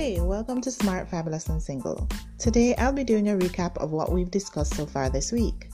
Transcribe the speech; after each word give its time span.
Hey, 0.00 0.20
welcome 0.20 0.60
to 0.60 0.70
Smart, 0.70 1.08
Fabulous, 1.08 1.48
and 1.48 1.60
Single. 1.60 2.08
Today 2.38 2.72
I'll 2.76 2.92
be 2.92 3.02
doing 3.02 3.30
a 3.30 3.36
recap 3.36 3.76
of 3.78 3.90
what 3.90 4.12
we've 4.12 4.30
discussed 4.30 4.76
so 4.76 4.86
far 4.86 5.10
this 5.10 5.32
week. 5.32 5.70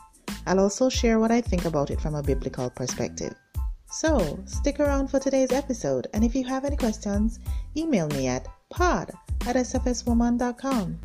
I'll 0.47 0.61
also 0.61 0.89
share 0.89 1.19
what 1.19 1.31
I 1.31 1.43
think 1.43 1.67
about 1.67 1.91
it 1.91 2.01
from 2.01 2.15
a 2.15 2.23
biblical 2.23 2.71
perspective. 2.71 3.35
So, 3.91 4.43
stick 4.47 4.81
around 4.81 5.09
for 5.09 5.21
today's 5.21 5.53
episode, 5.53 6.07
and 6.15 6.25
if 6.25 6.35
you 6.35 6.43
have 6.47 6.65
any 6.65 6.79
questions, 6.79 7.39
email 7.77 8.09
me 8.09 8.27
at 8.27 8.49
pod 8.71 9.13
at 9.47 9.57
sfswoman.com. 9.57 11.01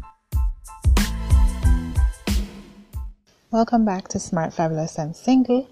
Welcome 3.52 3.84
back 3.84 4.08
to 4.08 4.20
Smart, 4.20 4.54
Fabulous, 4.54 4.98
and 4.98 5.14
Single. 5.14 5.68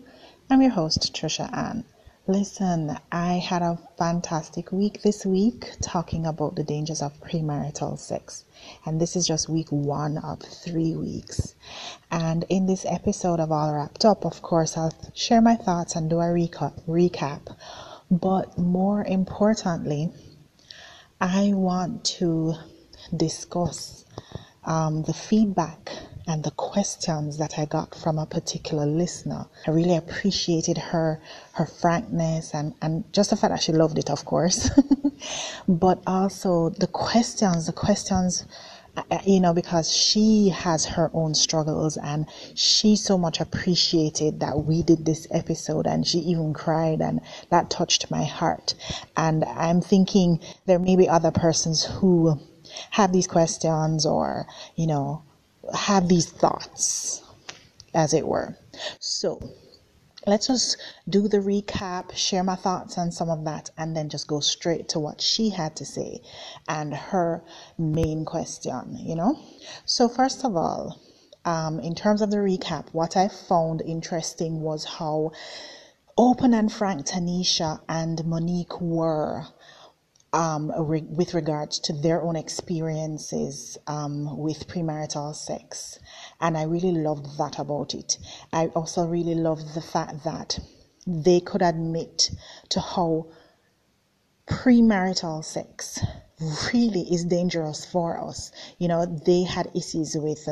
I'm 0.50 0.62
your 0.62 0.72
host, 0.72 1.16
Tricia 1.16 1.50
Anne. 1.56 1.86
Listen, 2.30 3.00
I 3.10 3.36
had 3.36 3.62
a 3.62 3.80
fantastic 3.98 4.74
week 4.74 5.02
this 5.02 5.26
week 5.26 5.72
talking 5.82 6.26
about 6.26 6.58
the 6.58 6.64
dangers 6.66 7.02
of 7.02 7.18
premarital 7.22 7.98
sex. 7.98 8.44
And 8.86 9.00
this 9.00 9.16
is 9.16 9.26
just 9.26 9.48
week 9.48 9.72
one 9.72 10.18
of 10.18 10.42
three 10.42 10.94
weeks. 10.94 11.56
And 12.12 12.44
in 12.50 12.66
this 12.66 12.86
episode 12.86 13.40
of 13.40 13.50
All 13.50 13.74
Wrapped 13.74 14.04
Up, 14.04 14.26
of 14.26 14.42
course, 14.42 14.76
I'll 14.76 14.94
share 15.16 15.40
my 15.40 15.56
thoughts 15.56 15.96
and 15.96 16.10
do 16.10 16.20
a 16.20 16.26
recap. 16.26 17.56
But 18.12 18.58
more 18.58 19.06
importantly, 19.06 20.12
I 21.22 21.54
want 21.54 22.04
to 22.20 22.56
discuss 23.16 24.04
um, 24.66 25.04
the 25.04 25.14
feedback 25.14 25.97
and 26.28 26.44
the 26.44 26.52
questions 26.52 27.38
that 27.38 27.58
I 27.58 27.66
got 27.66 27.96
from 27.96 28.20
a 28.20 28.26
particular 28.26 28.86
listener. 28.86 29.46
I 29.66 29.72
really 29.72 29.96
appreciated 29.96 30.78
her 30.78 31.22
her 31.54 31.66
frankness 31.66 32.54
and, 32.54 32.76
and 32.82 33.12
just 33.14 33.30
the 33.30 33.38
fact 33.38 33.54
that 33.54 33.64
she 33.64 33.72
loved 33.72 33.98
it, 33.98 34.10
of 34.10 34.26
course. 34.26 34.70
but 35.68 36.04
also 36.06 36.70
the 36.70 36.88
questions, 36.88 37.66
the 37.66 37.74
questions 37.74 38.46
you 39.26 39.40
know, 39.40 39.54
because 39.54 39.96
she 39.96 40.50
has 40.50 40.86
her 40.86 41.12
own 41.14 41.36
struggles 41.36 41.98
and 41.98 42.26
she 42.56 42.96
so 42.96 43.18
much 43.18 43.40
appreciated 43.40 44.40
that 44.40 44.66
we 44.66 44.82
did 44.82 45.06
this 45.06 45.28
episode 45.32 45.86
and 45.86 46.06
she 46.06 46.20
even 46.20 46.54
cried 46.54 47.00
and 47.02 47.22
that 47.50 47.70
touched 47.70 48.10
my 48.10 48.24
heart. 48.24 48.74
And 49.16 49.46
I'm 49.46 49.82
thinking 49.82 50.40
there 50.66 50.80
may 50.80 50.96
be 50.96 51.08
other 51.08 51.32
persons 51.32 51.84
who 51.86 52.40
have 52.92 53.14
these 53.14 53.28
questions 53.28 54.06
or, 54.06 54.48
you 54.76 54.88
know, 54.88 55.24
have 55.74 56.08
these 56.08 56.30
thoughts, 56.30 57.24
as 57.94 58.14
it 58.14 58.28
were. 58.28 58.58
So, 59.00 59.40
let's 60.28 60.48
just 60.48 60.78
do 61.10 61.28
the 61.28 61.40
recap, 61.40 62.16
share 62.16 62.44
my 62.44 62.56
thoughts 62.56 62.98
on 62.98 63.12
some 63.12 63.30
of 63.30 63.46
that, 63.46 63.72
and 63.78 63.96
then 63.96 64.10
just 64.10 64.28
go 64.28 64.40
straight 64.42 64.90
to 64.90 65.00
what 65.00 65.22
she 65.22 65.50
had 65.50 65.76
to 65.78 65.86
say 65.86 66.22
and 66.68 66.94
her 66.94 67.44
main 67.78 68.26
question, 68.26 68.98
you 69.00 69.16
know? 69.16 69.40
So, 69.86 70.10
first 70.10 70.46
of 70.46 70.56
all, 70.56 71.00
um, 71.46 71.80
in 71.80 71.96
terms 71.96 72.22
of 72.22 72.32
the 72.32 72.38
recap, 72.38 72.88
what 72.92 73.16
I 73.18 73.30
found 73.30 73.82
interesting 73.82 74.62
was 74.62 74.84
how 74.86 75.32
open 76.18 76.54
and 76.54 76.72
frank 76.72 77.06
Taneisha 77.06 77.80
and 77.88 78.26
Monique 78.26 78.82
were 78.82 79.46
um, 80.34 80.72
re- 80.88 81.06
with 81.10 81.34
regards 81.34 81.80
to 81.80 81.94
their 81.94 82.22
own 82.22 82.36
experiences 82.36 83.78
um, 83.88 84.38
with 84.38 84.68
premarital 84.68 85.36
sex. 85.36 86.00
And 86.42 86.58
I 86.58 86.64
really 86.64 86.92
loved 86.92 87.38
that 87.38 87.60
about 87.60 87.94
it. 87.94 88.18
I 88.52 88.68
also 88.68 89.06
really 89.06 89.36
loved 89.36 89.74
the 89.74 89.82
fact 89.82 90.24
that 90.26 90.60
they 91.06 91.40
could 91.40 91.62
admit 91.62 92.30
to 92.70 92.80
how 92.80 93.28
premarital 94.48 95.44
sex 95.44 96.00
really 96.74 97.02
is 97.12 97.26
dangerous 97.26 97.86
for 97.86 98.20
us. 98.20 98.52
You 98.78 98.88
know, 98.90 99.06
they 99.06 99.44
had 99.44 99.72
issues 99.76 100.16
with. 100.16 100.48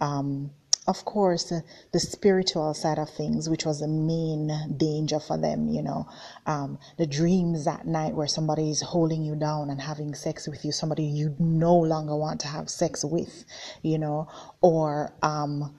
Um, 0.00 0.50
of 0.86 1.04
course, 1.04 1.52
the 1.92 2.00
spiritual 2.00 2.72
side 2.74 2.98
of 2.98 3.10
things, 3.10 3.48
which 3.48 3.66
was 3.66 3.80
the 3.80 3.88
main 3.88 4.76
danger 4.76 5.18
for 5.18 5.36
them, 5.36 5.68
you 5.68 5.82
know, 5.82 6.06
um, 6.46 6.78
the 6.96 7.06
dreams 7.06 7.66
at 7.66 7.86
night 7.86 8.14
where 8.14 8.28
somebody 8.28 8.70
is 8.70 8.82
holding 8.82 9.22
you 9.22 9.34
down 9.34 9.70
and 9.70 9.80
having 9.80 10.14
sex 10.14 10.46
with 10.46 10.64
you, 10.64 10.72
somebody 10.72 11.02
you 11.02 11.34
no 11.38 11.74
longer 11.74 12.14
want 12.14 12.40
to 12.40 12.48
have 12.48 12.70
sex 12.70 13.04
with, 13.04 13.44
you 13.82 13.98
know, 13.98 14.28
or 14.60 15.12
um, 15.22 15.74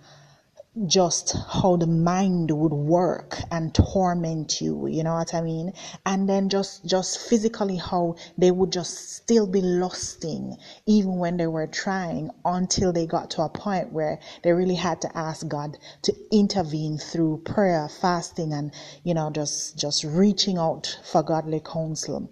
just 0.85 1.35
how 1.49 1.75
the 1.75 1.87
mind 1.87 2.51
would 2.51 2.73
work 2.73 3.37
and 3.51 3.73
torment 3.73 4.61
you 4.61 4.85
you 4.87 5.03
know 5.03 5.15
what 5.15 5.33
i 5.33 5.41
mean? 5.41 5.73
And 6.05 6.29
then 6.29 6.49
just 6.49 6.85
just 6.85 7.19
physically 7.29 7.77
how 7.77 8.15
they 8.37 8.51
would 8.51 8.71
just 8.71 9.15
still 9.15 9.47
be 9.47 9.61
lusting 9.61 10.57
even 10.85 11.17
when 11.17 11.37
they 11.37 11.47
were 11.47 11.67
trying 11.67 12.31
until 12.45 12.93
they 12.93 13.07
got 13.07 13.31
to 13.31 13.41
a 13.41 13.49
point 13.49 13.91
where 13.91 14.19
they 14.43 14.51
really 14.51 14.75
had 14.75 15.01
to 15.01 15.17
ask 15.17 15.47
god 15.47 15.77
to 16.03 16.13
intervene 16.31 16.97
through 16.97 17.41
prayer 17.45 17.89
fasting 17.89 18.53
and 18.53 18.71
you 19.03 19.13
know 19.13 19.31
just 19.31 19.77
just 19.77 20.03
reaching 20.03 20.57
out 20.57 20.99
for 21.03 21.23
godly 21.23 21.59
counsel. 21.59 22.29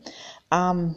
Um 0.52 0.96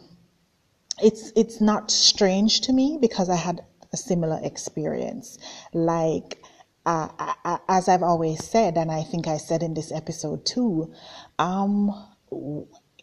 it's 1.01 1.31
it's 1.35 1.61
not 1.61 1.89
strange 1.89 2.61
to 2.61 2.73
me 2.73 2.97
because 2.99 3.29
i 3.29 3.35
had 3.35 3.61
a 3.91 3.97
similar 3.97 4.39
experience. 4.43 5.37
Like 5.73 6.41
uh, 6.85 7.57
as 7.67 7.87
I've 7.87 8.03
always 8.03 8.43
said, 8.43 8.77
and 8.77 8.91
I 8.91 9.03
think 9.03 9.27
I 9.27 9.37
said 9.37 9.63
in 9.63 9.73
this 9.73 9.91
episode 9.91 10.45
too, 10.45 10.93
um, 11.37 11.91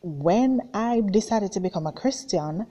when 0.03 0.61
I 0.75 1.03
decided 1.11 1.53
to 1.53 1.61
become 1.61 1.87
a 1.87 1.93
Christian, 1.93 2.67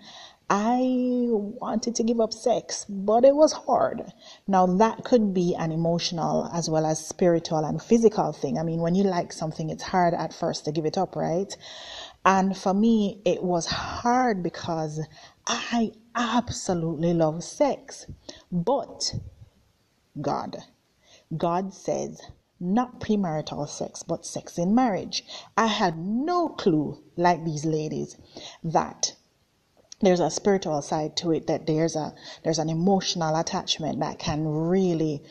I 0.50 1.28
wanted 1.30 1.96
to 1.96 2.04
give 2.04 2.20
up 2.20 2.32
sex, 2.32 2.86
but 2.88 3.26
it 3.26 3.36
was 3.36 3.52
hard. 3.52 4.04
Now, 4.48 4.68
that 4.68 5.04
could 5.04 5.34
be 5.34 5.56
an 5.56 5.72
emotional 5.72 6.50
as 6.54 6.70
well 6.70 6.86
as 6.86 7.06
spiritual 7.06 7.66
and 7.66 7.82
physical 7.82 8.32
thing. 8.32 8.60
I 8.60 8.64
mean, 8.64 8.80
when 8.80 8.94
you 8.94 9.04
like 9.04 9.34
something, 9.34 9.70
it's 9.70 9.84
hard 9.84 10.14
at 10.14 10.34
first 10.34 10.66
to 10.66 10.72
give 10.72 10.86
it 10.86 10.98
up, 10.98 11.16
right? 11.16 11.56
And 12.26 12.56
for 12.56 12.74
me, 12.74 13.22
it 13.26 13.44
was 13.44 13.66
hard 13.66 14.44
because 14.44 15.00
I 15.48 15.92
absolutely 16.16 17.14
love 17.14 17.44
sex, 17.44 18.06
but 18.52 19.16
God 20.22 20.58
God 21.36 21.74
says, 21.74 22.22
not 22.60 23.00
premarital 23.00 23.68
sex, 23.68 24.04
but 24.04 24.26
sex 24.26 24.58
in 24.58 24.74
marriage. 24.74 25.24
I 25.58 25.68
had 25.68 25.98
no 25.98 26.50
clue, 26.50 27.04
like 27.18 27.44
these 27.44 27.66
ladies, 27.66 28.16
that 28.64 29.14
there's 30.02 30.20
a 30.20 30.30
spiritual 30.30 30.82
side 30.82 31.18
to 31.18 31.32
it, 31.32 31.48
that 31.48 31.68
there's 31.68 31.96
a 31.96 32.14
there's 32.44 32.60
an 32.60 32.70
emotional 32.70 33.36
attachment 33.36 34.00
that 34.00 34.20
can 34.20 34.48
really 34.48 35.24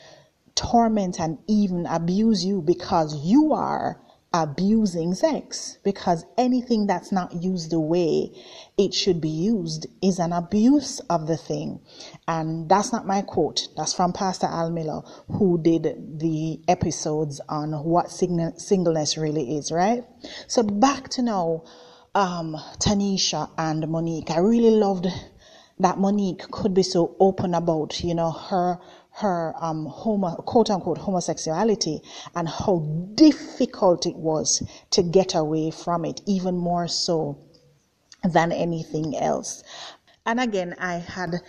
torment 0.55 1.21
and 1.21 1.39
even 1.47 1.87
abuse 1.87 2.45
you 2.45 2.61
because 2.61 3.25
you 3.25 3.53
are 3.53 4.01
abusing 4.35 5.15
sex 5.15 5.79
because 5.85 6.27
anything 6.37 6.89
that's 6.89 7.13
not 7.13 7.33
used 7.33 7.71
the 7.71 7.79
way 7.79 8.33
it 8.77 8.93
should 8.93 9.21
be 9.21 9.29
used 9.29 9.87
is 10.03 10.19
an 10.19 10.33
abuse 10.33 10.99
of 11.09 11.29
the 11.29 11.37
thing. 11.37 11.81
And 12.27 12.69
that's 12.69 12.93
not 12.93 13.07
my 13.07 13.23
quote, 13.23 13.69
that's 13.77 13.95
from 13.95 14.13
Pastor 14.13 14.49
Al 14.49 14.71
Miller, 14.71 15.03
who 15.29 15.63
did 15.63 15.85
the 16.19 16.61
episodes 16.67 17.41
on 17.49 17.73
what 17.85 18.11
singleness 18.11 19.17
really 19.17 19.57
is, 19.57 19.71
right? 19.71 20.03
So 20.49 20.65
back 20.65 21.11
to 21.11 21.23
now, 21.23 21.63
um, 22.17 22.57
Taneisha 22.79 23.51
and 23.57 23.87
Monique. 23.89 24.33
I 24.33 24.39
really 24.39 24.71
loved 24.71 25.07
that 25.79 25.99
Monique 25.99 26.51
could 26.51 26.75
be 26.75 26.83
so 26.83 27.15
open 27.21 27.55
about, 27.55 28.03
you 28.03 28.15
know, 28.15 28.33
her 28.33 28.81
her 29.17 29.55
um, 29.61 29.87
homo, 29.87 30.35
quote 30.37 30.71
unquote 30.71 30.99
homosexuality 30.99 32.01
and 32.35 32.49
how 32.49 32.79
difficult 33.15 34.07
it 34.07 34.17
was 34.17 34.63
to 34.91 35.03
get 35.03 35.35
away 35.35 35.71
from 35.71 36.05
it, 36.05 36.21
even 36.27 36.57
more 36.57 36.89
so 36.89 37.39
than 38.25 38.51
anything 38.51 39.17
else. 39.17 39.63
And 40.27 40.41
again, 40.41 40.75
I 40.79 40.95
had, 40.95 41.43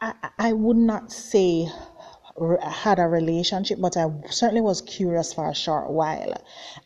I, 0.00 0.14
I 0.38 0.52
would 0.52 0.76
not 0.76 1.12
say 1.12 1.68
had 2.62 2.98
a 2.98 3.08
relationship, 3.08 3.78
but 3.80 3.96
I 3.96 4.06
certainly 4.30 4.60
was 4.60 4.82
curious 4.82 5.32
for 5.32 5.48
a 5.48 5.54
short 5.54 5.90
while. 5.90 6.34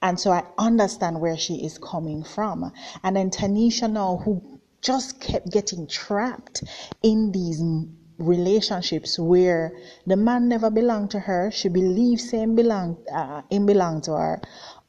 And 0.00 0.18
so 0.18 0.30
I 0.30 0.44
understand 0.58 1.20
where 1.20 1.36
she 1.36 1.64
is 1.64 1.78
coming 1.78 2.22
from. 2.22 2.72
And 3.02 3.16
then 3.16 3.30
Taneisha 3.30 3.90
now, 3.90 4.22
who 4.24 4.60
just 4.80 5.20
kept 5.20 5.50
getting 5.50 5.86
trapped 5.86 6.62
in 7.02 7.32
these 7.32 7.60
relationships 8.20 9.18
where 9.18 9.72
the 10.06 10.16
man 10.16 10.48
never 10.48 10.70
belonged 10.70 11.10
to 11.12 11.20
her, 11.20 11.50
she 11.50 11.68
believes 11.68 12.30
him 12.30 12.54
belong 12.54 12.96
uh, 13.12 13.42
him 13.50 13.66
belonged 13.66 14.04
to 14.04 14.12
her, 14.12 14.40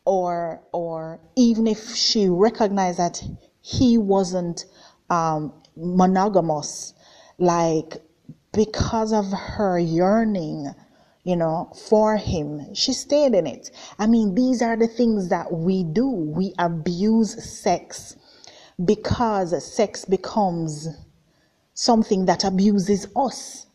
or 0.05 0.61
or 0.71 1.19
even 1.35 1.67
if 1.67 1.95
she 1.95 2.27
recognized 2.29 2.99
that 2.99 3.23
he 3.61 3.97
wasn't 3.97 4.65
um, 5.09 5.53
monogamous, 5.75 6.93
like 7.37 7.97
because 8.53 9.13
of 9.13 9.31
her 9.31 9.79
yearning, 9.79 10.73
you 11.23 11.35
know, 11.35 11.71
for 11.89 12.17
him, 12.17 12.73
she 12.73 12.93
stayed 12.93 13.33
in 13.33 13.47
it. 13.47 13.71
I 13.97 14.07
mean, 14.07 14.35
these 14.35 14.61
are 14.61 14.75
the 14.75 14.87
things 14.87 15.29
that 15.29 15.53
we 15.53 15.83
do. 15.83 16.09
We 16.09 16.53
abuse 16.59 17.43
sex 17.43 18.17
because 18.83 19.73
sex 19.73 20.05
becomes 20.05 20.87
something 21.73 22.25
that 22.25 22.43
abuses 22.43 23.07
us. 23.15 23.67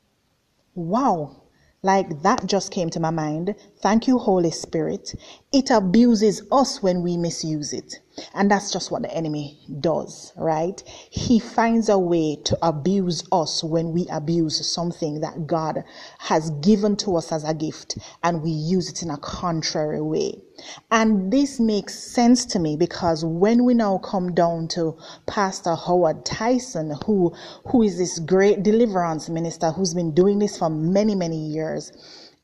Wow. 0.75 1.43
Like 1.83 2.23
that 2.23 2.47
just 2.47 2.71
came 2.71 2.91
to 2.91 3.01
my 3.01 3.11
mind. 3.11 3.55
Thank 3.81 4.07
you, 4.07 4.19
Holy 4.19 4.51
Spirit. 4.51 5.15
It 5.57 5.71
abuses 5.71 6.43
us 6.53 6.83
when 6.83 7.01
we 7.01 7.17
misuse 7.17 7.73
it. 7.73 8.01
And 8.35 8.51
that's 8.51 8.71
just 8.71 8.91
what 8.91 9.01
the 9.01 9.11
enemy 9.11 9.59
does, 9.81 10.35
right? 10.37 10.83
He 11.09 11.39
finds 11.39 11.89
a 11.89 11.99
way 11.99 12.37
to 12.45 12.59
abuse 12.61 13.25
us 13.33 13.65
when 13.65 13.93
we 13.95 14.07
abuse 14.13 14.71
something 14.71 15.23
that 15.23 15.47
God 15.47 15.83
has 16.19 16.51
given 16.61 16.95
to 16.97 17.17
us 17.17 17.33
as 17.33 17.43
a 17.43 17.55
gift 17.55 17.97
and 18.23 18.43
we 18.43 18.51
use 18.51 18.91
it 18.91 19.03
in 19.03 19.09
a 19.11 19.17
contrary 19.17 20.03
way. 20.03 20.43
And 20.91 21.33
this 21.33 21.59
makes 21.59 21.99
sense 21.99 22.45
to 22.47 22.59
me 22.59 22.77
because 22.77 23.25
when 23.25 23.65
we 23.65 23.73
now 23.73 23.97
come 23.97 24.35
down 24.35 24.69
to 24.69 24.99
Pastor 25.27 25.75
Howard 25.75 26.27
Tyson, 26.27 26.93
who, 27.07 27.35
who 27.69 27.83
is 27.83 27.97
this 27.97 28.19
great 28.19 28.63
deliverance 28.63 29.31
minister 29.31 29.71
who's 29.71 29.95
been 29.95 30.13
doing 30.13 30.39
this 30.39 30.59
for 30.59 30.69
many, 30.69 31.15
many 31.15 31.39
years, 31.39 31.93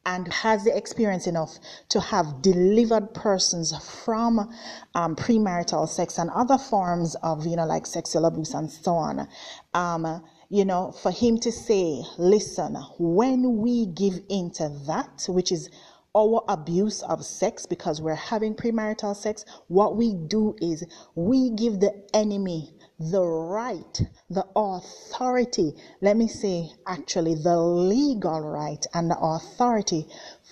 and 0.05 0.33
has 0.33 0.65
the 0.65 0.77
experience 0.77 1.27
enough 1.27 1.59
to 1.89 2.01
have 2.01 2.43
delivered 2.43 3.15
persons 3.15 3.77
from 4.05 4.53
um, 4.95 5.15
premarital 5.15 5.89
sex 5.89 6.19
and 6.19 6.31
other 6.31 6.59
forms 6.59 7.15
of, 7.23 7.47
you 7.47 7.57
know, 7.57 7.67
like 7.67 7.87
sexual 7.87 8.25
abuse 8.25 8.55
and 8.55 8.71
so 8.71 8.93
on. 8.95 9.29
Um, 9.75 10.23
you 10.49 10.65
know, 10.65 10.93
for 10.93 11.11
him 11.11 11.39
to 11.39 11.51
say, 11.51 12.03
listen, 12.19 12.77
when 12.99 13.59
we 13.59 13.87
give 13.87 14.21
into 14.29 14.69
that, 14.87 15.25
which 15.29 15.51
is 15.51 15.71
our 16.15 16.45
abuse 16.49 17.03
of 17.05 17.25
sex 17.25 17.65
because 17.65 18.03
we're 18.03 18.15
having 18.15 18.55
premarital 18.55 19.17
sex, 19.17 19.47
what 19.69 19.97
we 19.97 20.13
do 20.13 20.55
is 20.61 20.85
we 21.15 21.51
give 21.51 21.81
the 21.81 22.05
enemy 22.13 22.75
the 22.99 23.25
right, 23.25 24.01
the 24.31 24.47
authority, 24.55 25.73
let 26.01 26.17
me 26.17 26.29
say 26.29 26.71
actually 26.87 27.35
the 27.35 27.57
legal 27.57 28.41
right 28.41 28.85
and 28.95 29.11
the 29.11 29.19
authority 29.19 30.07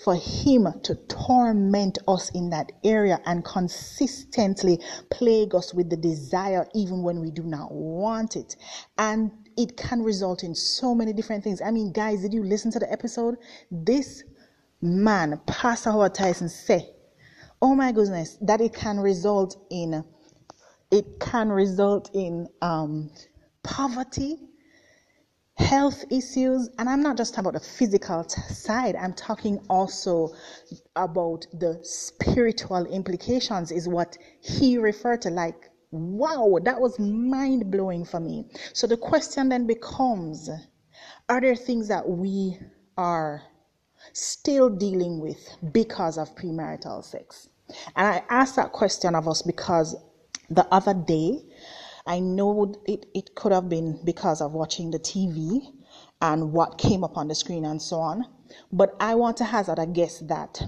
for 0.05 0.17
him 0.17 0.67
to 0.83 0.95
torment 1.07 1.99
us 2.09 2.31
in 2.31 2.51
that 2.51 2.73
area 2.83 3.21
and 3.27 3.45
consistently 3.45 4.81
plague 5.11 5.55
us 5.55 5.73
with 5.75 5.91
the 5.91 5.97
desire 5.97 6.67
even 6.75 7.03
when 7.03 7.21
we 7.21 7.31
do 7.31 7.43
not 7.43 7.71
want 7.71 8.37
it. 8.37 8.57
And 8.99 9.31
it 9.57 9.77
can 9.77 10.03
result 10.03 10.43
in 10.43 10.55
so 10.55 10.95
many 10.95 11.13
different 11.13 11.45
things. 11.45 11.61
I 11.61 11.71
mean, 11.71 11.93
guys, 11.93 12.23
did 12.23 12.33
you 12.33 12.43
listen 12.43 12.71
to 12.73 12.79
the 12.79 12.91
episode? 12.91 13.37
This 13.71 14.25
man, 14.81 15.41
Pastor 15.47 15.91
Howard 15.91 16.15
Tyson, 16.15 16.49
said, 16.49 16.89
Oh 17.63 17.75
my 17.75 17.93
goodness, 17.93 18.39
that 18.41 18.61
it 18.63 18.73
can 18.73 18.99
result 18.99 19.57
in 19.71 20.03
it 20.91 21.21
can 21.21 21.51
result 21.51 22.11
in 22.15 22.49
um, 22.63 23.11
poverty, 23.63 24.37
health 25.57 26.05
issues, 26.11 26.69
and 26.79 26.89
I'm 26.89 27.03
not 27.03 27.17
just 27.17 27.39
about 27.39 27.53
the 27.53 27.61
physical 27.61 28.27
side, 28.29 28.97
I'm 28.97 29.13
talking 29.15 29.59
also 29.69 30.35
about 30.97 31.47
the 31.53 31.79
spiritual 31.83 32.87
implications, 32.87 33.71
is 33.71 33.89
what 33.89 34.17
he 34.41 34.79
referred 34.79 35.23
to. 35.23 35.31
Like, 35.31 35.71
wow, 35.91 36.59
that 36.65 36.81
was 36.81 36.99
mind 36.99 37.71
blowing 37.71 38.05
for 38.05 38.21
me. 38.21 38.47
So 38.73 38.87
the 38.87 38.97
question 38.97 39.49
then 39.49 39.67
becomes 39.67 40.49
are 41.29 41.41
there 41.41 41.57
things 41.57 41.89
that 41.89 42.09
we 42.09 42.59
are 42.97 43.43
still 44.13 44.69
dealing 44.69 45.21
with 45.21 45.39
because 45.73 46.19
of 46.19 46.35
premarital 46.35 47.05
sex? 47.05 47.49
And 47.95 48.07
I 48.07 48.25
ask 48.29 48.57
that 48.57 48.73
question 48.73 49.15
of 49.15 49.29
us 49.29 49.43
because 49.43 49.95
the 50.50 50.67
other 50.73 50.94
day. 50.94 51.43
I 52.06 52.19
know 52.20 52.75
it, 52.87 53.06
it 53.14 53.35
could 53.35 53.52
have 53.52 53.69
been 53.69 54.00
because 54.05 54.41
of 54.41 54.52
watching 54.52 54.91
the 54.91 54.99
TV 54.99 55.61
and 56.20 56.52
what 56.52 56.79
came 56.79 57.05
up 57.05 57.17
on 57.17 57.29
the 57.29 57.35
screen 57.35 57.64
and 57.64 57.81
so 57.81 57.97
on. 57.97 58.25
But 58.73 58.94
I 59.00 59.14
want 59.14 59.37
to 59.38 59.44
hazard 59.44 59.79
a 59.79 59.87
guess 59.87 60.19
that 60.20 60.61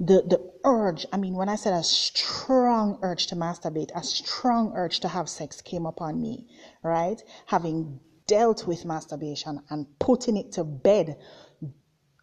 the, 0.00 0.22
the 0.22 0.52
urge, 0.64 1.06
I 1.12 1.16
mean, 1.16 1.34
when 1.34 1.48
I 1.48 1.56
said 1.56 1.72
a 1.72 1.82
strong 1.82 2.98
urge 3.02 3.26
to 3.28 3.36
masturbate, 3.36 3.90
a 3.94 4.02
strong 4.02 4.72
urge 4.74 5.00
to 5.00 5.08
have 5.08 5.28
sex 5.28 5.60
came 5.60 5.86
upon 5.86 6.20
me, 6.20 6.46
right? 6.82 7.20
Having 7.46 8.00
dealt 8.26 8.66
with 8.66 8.84
masturbation 8.84 9.60
and 9.70 9.86
putting 9.98 10.36
it 10.36 10.52
to 10.52 10.64
bed, 10.64 11.16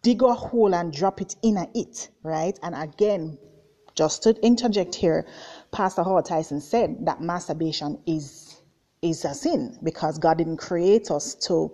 dig 0.02 0.22
a 0.22 0.32
hole 0.34 0.74
and 0.74 0.92
drop 0.92 1.20
it 1.20 1.36
in 1.42 1.56
a 1.58 1.68
it, 1.74 2.08
right? 2.22 2.58
And 2.62 2.74
again, 2.74 3.38
just 3.94 4.22
to 4.22 4.30
interject 4.44 4.94
here, 4.94 5.26
Pastor 5.76 6.02
Howard 6.04 6.24
Tyson 6.24 6.62
said 6.62 7.04
that 7.04 7.20
masturbation 7.20 7.98
is 8.06 8.62
is 9.02 9.26
a 9.26 9.34
sin 9.34 9.78
because 9.82 10.18
God 10.18 10.38
didn't 10.38 10.56
create 10.56 11.10
us 11.10 11.34
to 11.48 11.70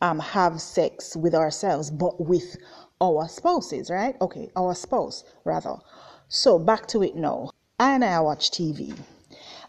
um, 0.00 0.18
have 0.20 0.58
sex 0.58 1.14
with 1.14 1.34
ourselves, 1.34 1.90
but 1.90 2.18
with 2.18 2.56
our 3.02 3.28
spouses, 3.28 3.90
right? 3.90 4.16
Okay, 4.22 4.48
our 4.56 4.74
spouse 4.74 5.24
rather. 5.44 5.76
So 6.28 6.58
back 6.58 6.86
to 6.88 7.02
it 7.02 7.14
now. 7.14 7.50
I 7.78 7.94
and 7.94 8.02
I 8.02 8.20
watch 8.20 8.52
TV. 8.52 8.98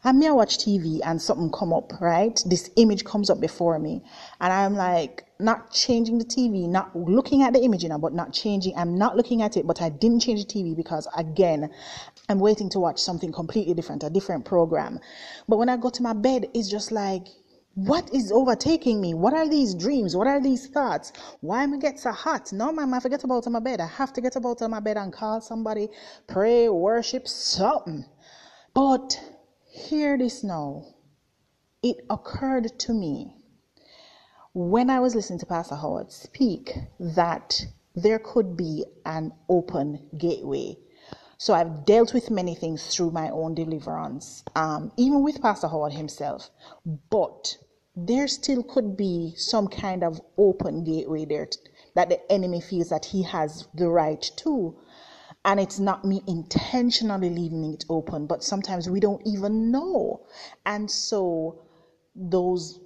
I 0.06 0.14
may 0.14 0.32
watch 0.32 0.60
TV 0.60 1.02
and 1.04 1.22
something 1.22 1.52
come 1.52 1.74
up, 1.74 2.00
right? 2.00 2.42
This 2.46 2.70
image 2.78 3.04
comes 3.04 3.30
up 3.30 3.42
before 3.42 3.80
me, 3.80 4.02
and 4.40 4.54
I'm 4.54 4.76
like, 4.76 5.26
not 5.40 5.72
changing 5.72 6.18
the 6.18 6.26
TV, 6.26 6.68
not 6.68 6.96
looking 6.96 7.44
at 7.44 7.54
the 7.54 7.62
image, 7.62 7.84
you 7.84 7.90
know, 7.90 7.98
but 7.98 8.14
not 8.14 8.34
changing. 8.34 8.78
I'm 8.78 8.98
not 8.98 9.16
looking 9.18 9.42
at 9.42 9.58
it, 9.58 9.68
but 9.68 9.82
I 9.82 9.90
didn't 9.90 10.22
change 10.22 10.46
the 10.46 10.52
TV 10.52 10.76
because 10.76 11.08
again, 11.16 11.70
I'm 12.30 12.40
waiting 12.40 12.70
to 12.70 12.80
watch 12.80 13.00
something 13.00 13.32
completely 13.32 13.74
different, 13.74 14.04
a 14.04 14.10
different 14.10 14.46
program. 14.46 15.00
But 15.48 15.58
when 15.58 15.70
I 15.70 15.78
go 15.78 15.90
to 15.90 16.04
my 16.04 16.14
bed, 16.14 16.48
it's 16.54 16.70
just 16.70 16.92
like, 16.92 17.28
what 17.76 18.14
is 18.14 18.32
overtaking 18.32 19.02
me? 19.02 19.14
What 19.14 19.34
are 19.34 19.50
these 19.50 19.74
dreams? 19.74 20.16
What 20.16 20.28
are 20.28 20.40
these 20.40 20.68
thoughts? 20.68 21.12
Why 21.42 21.64
am 21.64 21.74
I 21.74 21.78
get 21.78 22.00
so 22.00 22.12
hot? 22.12 22.54
No, 22.54 22.72
ma'am, 22.72 22.94
I 22.94 23.00
forget 23.00 23.24
about 23.24 23.48
my 23.48 23.60
bed. 23.60 23.82
I 23.82 23.88
have 23.88 24.14
to 24.14 24.22
get 24.22 24.36
about 24.36 24.62
my 24.70 24.80
bed 24.80 24.98
and 24.98 25.12
call 25.12 25.42
somebody, 25.42 25.90
pray, 26.28 26.70
worship, 26.70 27.28
something. 27.28 28.06
But 28.74 29.20
hear 29.66 30.18
this 30.18 30.44
now. 30.44 30.86
It 31.82 31.98
occurred 32.10 32.80
to 32.80 32.94
me 32.94 33.36
when 34.54 34.90
I 34.90 35.00
was 35.00 35.16
listening 35.16 35.40
to 35.40 35.46
Pastor 35.48 35.76
Howard 35.76 36.12
speak 36.12 36.78
that 37.00 37.60
there 37.96 38.20
could 38.20 38.56
be 38.56 38.86
an 39.06 39.34
open 39.50 40.10
gateway. 40.18 40.78
So 41.44 41.54
I've 41.54 41.84
dealt 41.84 42.14
with 42.14 42.32
many 42.32 42.56
things 42.56 42.88
through 42.88 43.12
my 43.12 43.30
own 43.30 43.54
deliverance, 43.54 44.46
um, 44.56 44.94
even 44.96 45.24
with 45.24 45.42
Pastor 45.42 45.68
Howard 45.68 45.92
himself. 45.92 46.50
But 47.10 47.58
there 47.98 48.30
still 48.30 48.64
could 48.64 48.96
be 48.96 49.34
some 49.36 49.68
kind 49.68 50.06
of 50.06 50.22
open 50.38 50.86
gateway 50.86 51.26
there 51.26 51.48
t- 51.48 51.60
that 51.96 52.08
the 52.08 52.32
enemy 52.32 52.62
feels 52.62 52.88
that 52.92 53.04
he 53.04 53.24
has 53.24 53.68
the 53.76 53.90
right 53.90 54.22
to. 54.38 54.80
And 55.44 55.60
it's 55.60 55.80
not 55.80 56.06
me 56.06 56.24
intentionally 56.28 57.30
leaving 57.30 57.74
it 57.74 57.84
open, 57.90 58.26
but 58.26 58.42
sometimes 58.42 58.90
we 58.90 59.02
don't 59.02 59.28
even 59.28 59.70
know. 59.70 60.26
And 60.66 60.90
so 60.90 61.60
those 62.16 62.80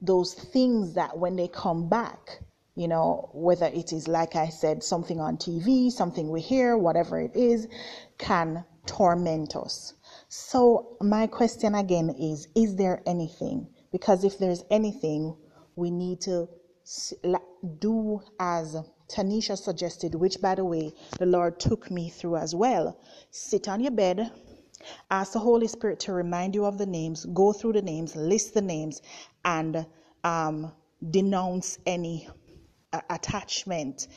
those 0.00 0.34
things 0.34 0.94
that 0.94 1.16
when 1.16 1.36
they 1.36 1.46
come 1.46 1.88
back, 1.88 2.40
you 2.80 2.88
know, 2.88 3.28
whether 3.34 3.66
it 3.66 3.92
is, 3.92 4.08
like 4.08 4.36
I 4.36 4.48
said, 4.48 4.82
something 4.82 5.20
on 5.20 5.36
TV, 5.36 5.92
something 5.92 6.30
we 6.30 6.40
hear, 6.40 6.78
whatever 6.78 7.20
it 7.20 7.36
is, 7.36 7.68
can 8.16 8.64
torment 8.86 9.54
us. 9.54 9.92
So, 10.30 10.96
my 11.02 11.26
question 11.26 11.74
again 11.74 12.08
is 12.08 12.48
Is 12.54 12.76
there 12.76 13.02
anything? 13.06 13.68
Because 13.92 14.24
if 14.24 14.38
there's 14.38 14.64
anything, 14.70 15.36
we 15.76 15.90
need 15.90 16.22
to 16.22 16.48
do 17.80 18.22
as 18.38 18.76
Taneisha 19.08 19.58
suggested, 19.58 20.14
which, 20.14 20.40
by 20.40 20.54
the 20.54 20.64
way, 20.64 20.94
the 21.18 21.26
Lord 21.26 21.60
took 21.60 21.90
me 21.90 22.08
through 22.08 22.36
as 22.36 22.54
well. 22.54 22.98
Sit 23.30 23.68
on 23.68 23.80
your 23.80 23.92
bed, 23.92 24.30
Ask 25.10 25.34
the 25.34 25.38
Holy 25.38 25.68
Spirit 25.68 26.00
to 26.00 26.14
remind 26.14 26.54
you 26.54 26.64
of 26.64 26.78
the 26.78 26.86
names, 26.86 27.26
go 27.26 27.52
through 27.52 27.74
the 27.74 27.82
names, 27.82 28.16
list 28.16 28.54
the 28.54 28.62
names, 28.62 29.02
and 29.44 29.84
um, 30.24 30.72
denounce 31.10 31.78
any 31.86 32.28
attachment, 33.08 34.08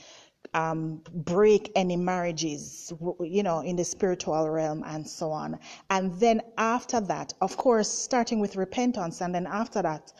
um, 0.53 1.01
break 1.13 1.71
any 1.75 1.95
marriages, 1.95 2.91
you 3.21 3.43
know, 3.43 3.59
in 3.59 3.75
the 3.75 3.83
spiritual 3.83 4.49
realm 4.49 4.83
and 4.85 5.07
so 5.07 5.31
on. 5.31 5.59
And 5.89 6.19
then 6.19 6.41
after 6.57 6.99
that, 7.01 7.33
of 7.41 7.57
course, 7.57 7.89
starting 7.89 8.39
with 8.39 8.55
repentance, 8.55 9.21
and 9.21 9.33
then 9.33 9.47
after 9.47 9.81
that, 9.81 10.13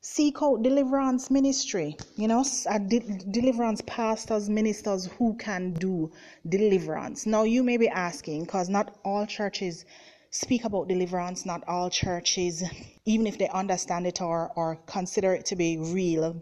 seek 0.00 0.40
out 0.42 0.62
deliverance 0.62 1.28
ministry 1.28 1.96
you 2.16 2.28
know 2.28 2.44
de- 2.86 3.00
deliverance 3.32 3.82
pastors 3.84 4.48
ministers 4.48 5.06
who 5.18 5.36
can 5.36 5.72
do 5.72 6.10
deliverance 6.48 7.26
now 7.26 7.42
you 7.42 7.64
may 7.64 7.76
be 7.76 7.88
asking 7.88 8.44
because 8.44 8.68
not 8.68 8.96
all 9.04 9.26
churches 9.26 9.84
speak 10.30 10.64
about 10.64 10.86
deliverance 10.86 11.44
not 11.44 11.64
all 11.66 11.90
churches 11.90 12.62
even 13.06 13.26
if 13.26 13.38
they 13.38 13.48
understand 13.48 14.06
it 14.06 14.22
or 14.22 14.52
or 14.54 14.76
consider 14.86 15.34
it 15.34 15.44
to 15.44 15.56
be 15.56 15.76
real 15.78 16.40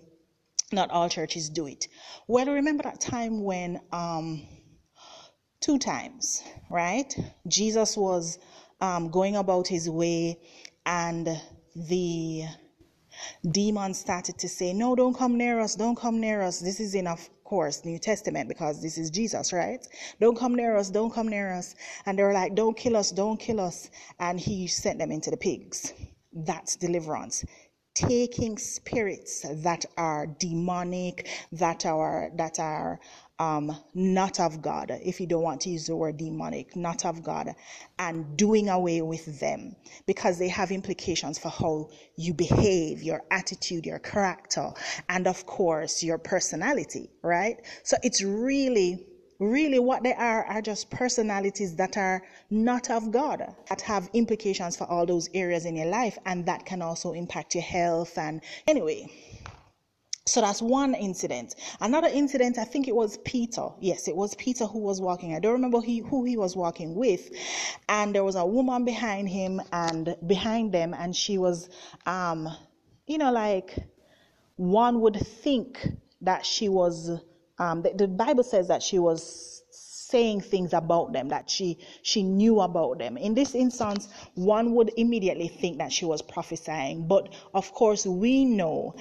not 0.72 0.90
all 0.90 1.08
churches 1.08 1.48
do 1.48 1.66
it 1.66 1.88
well 2.26 2.46
remember 2.46 2.82
that 2.82 3.00
time 3.00 3.42
when 3.42 3.80
um 3.92 4.42
two 5.60 5.78
times 5.78 6.42
right 6.70 7.16
jesus 7.46 7.96
was 7.96 8.38
um, 8.80 9.10
going 9.10 9.36
about 9.36 9.66
his 9.66 9.88
way 9.88 10.38
and 10.84 11.28
the 11.74 12.44
demon 13.50 13.94
started 13.94 14.38
to 14.38 14.48
say, 14.48 14.72
No, 14.72 14.94
don't 14.94 15.16
come 15.16 15.38
near 15.38 15.60
us, 15.60 15.74
don't 15.74 15.96
come 15.96 16.20
near 16.20 16.42
us. 16.42 16.60
This 16.60 16.80
is 16.80 16.94
in, 16.94 17.06
of 17.06 17.28
course, 17.44 17.84
New 17.84 17.98
Testament 17.98 18.48
because 18.48 18.82
this 18.82 18.98
is 18.98 19.10
Jesus, 19.10 19.52
right? 19.52 19.86
Don't 20.20 20.36
come 20.36 20.54
near 20.54 20.76
us, 20.76 20.90
don't 20.90 21.12
come 21.12 21.28
near 21.28 21.52
us. 21.52 21.74
And 22.04 22.18
they 22.18 22.22
were 22.22 22.32
like, 22.32 22.54
Don't 22.54 22.76
kill 22.76 22.96
us, 22.96 23.10
don't 23.10 23.38
kill 23.38 23.60
us. 23.60 23.90
And 24.18 24.38
he 24.38 24.66
sent 24.66 24.98
them 24.98 25.10
into 25.10 25.30
the 25.30 25.36
pigs. 25.36 25.92
That's 26.32 26.76
deliverance 26.76 27.44
taking 27.96 28.58
spirits 28.58 29.44
that 29.64 29.86
are 29.96 30.26
demonic, 30.26 31.28
that 31.50 31.86
are 31.86 32.30
that 32.36 32.60
are 32.60 33.00
um, 33.38 33.74
not 33.94 34.38
of 34.38 34.62
God, 34.62 34.90
if 35.02 35.20
you 35.20 35.26
don't 35.26 35.42
want 35.42 35.62
to 35.62 35.70
use 35.70 35.86
the 35.86 35.96
word 35.96 36.16
demonic, 36.16 36.76
not 36.76 37.04
of 37.04 37.22
God, 37.22 37.54
and 37.98 38.36
doing 38.36 38.68
away 38.68 39.02
with 39.02 39.40
them 39.40 39.76
because 40.06 40.38
they 40.38 40.48
have 40.48 40.70
implications 40.70 41.38
for 41.38 41.48
how 41.48 41.90
you 42.16 42.32
behave, 42.32 43.02
your 43.02 43.22
attitude, 43.30 43.84
your 43.84 43.98
character, 43.98 44.70
and 45.08 45.26
of 45.26 45.44
course, 45.46 46.02
your 46.02 46.18
personality, 46.18 47.10
right? 47.22 47.56
So 47.82 47.96
it's 48.02 48.22
really 48.22 49.06
really 49.38 49.78
what 49.78 50.02
they 50.02 50.14
are 50.14 50.44
are 50.44 50.62
just 50.62 50.90
personalities 50.90 51.76
that 51.76 51.96
are 51.96 52.22
not 52.50 52.90
of 52.90 53.10
God, 53.10 53.54
that 53.68 53.80
have 53.82 54.08
implications 54.12 54.76
for 54.76 54.84
all 54.84 55.06
those 55.06 55.28
areas 55.34 55.64
in 55.64 55.76
your 55.76 55.86
life, 55.86 56.18
and 56.26 56.46
that 56.46 56.64
can 56.64 56.82
also 56.82 57.12
impact 57.12 57.54
your 57.54 57.64
health. 57.64 58.16
And 58.16 58.40
anyway, 58.66 59.10
so 60.28 60.40
that's 60.40 60.60
one 60.60 60.94
incident. 60.94 61.54
Another 61.80 62.08
incident, 62.08 62.58
I 62.58 62.64
think 62.64 62.88
it 62.88 62.94
was 62.94 63.18
Peter. 63.18 63.68
Yes, 63.80 64.08
it 64.08 64.16
was 64.16 64.34
Peter 64.34 64.66
who 64.66 64.80
was 64.80 65.00
walking. 65.00 65.34
I 65.34 65.38
don't 65.38 65.52
remember 65.52 65.80
he, 65.80 66.00
who 66.00 66.24
he 66.24 66.36
was 66.36 66.56
walking 66.56 66.96
with. 66.96 67.30
And 67.88 68.12
there 68.12 68.24
was 68.24 68.34
a 68.34 68.44
woman 68.44 68.84
behind 68.84 69.28
him 69.28 69.60
and 69.72 70.16
behind 70.26 70.72
them, 70.72 70.94
and 70.94 71.14
she 71.14 71.38
was, 71.38 71.68
um, 72.06 72.48
you 73.06 73.18
know, 73.18 73.30
like 73.30 73.76
one 74.56 75.00
would 75.02 75.16
think 75.16 75.86
that 76.22 76.44
she 76.44 76.68
was 76.68 77.20
um, 77.58 77.82
the, 77.82 77.92
the 77.94 78.08
Bible 78.08 78.44
says 78.44 78.68
that 78.68 78.82
she 78.82 78.98
was 78.98 79.55
saying 80.16 80.40
things 80.40 80.72
about 80.72 81.12
them 81.12 81.28
that 81.28 81.50
she 81.50 81.78
she 82.00 82.22
knew 82.22 82.60
about 82.62 82.98
them. 82.98 83.18
In 83.18 83.34
this 83.34 83.54
instance 83.54 84.08
one 84.34 84.74
would 84.74 84.90
immediately 84.96 85.48
think 85.48 85.76
that 85.76 85.92
she 85.92 86.06
was 86.06 86.22
prophesying. 86.22 87.06
But 87.06 87.34
of 87.52 87.70
course 87.74 88.06
we 88.06 88.46
know 88.46 88.94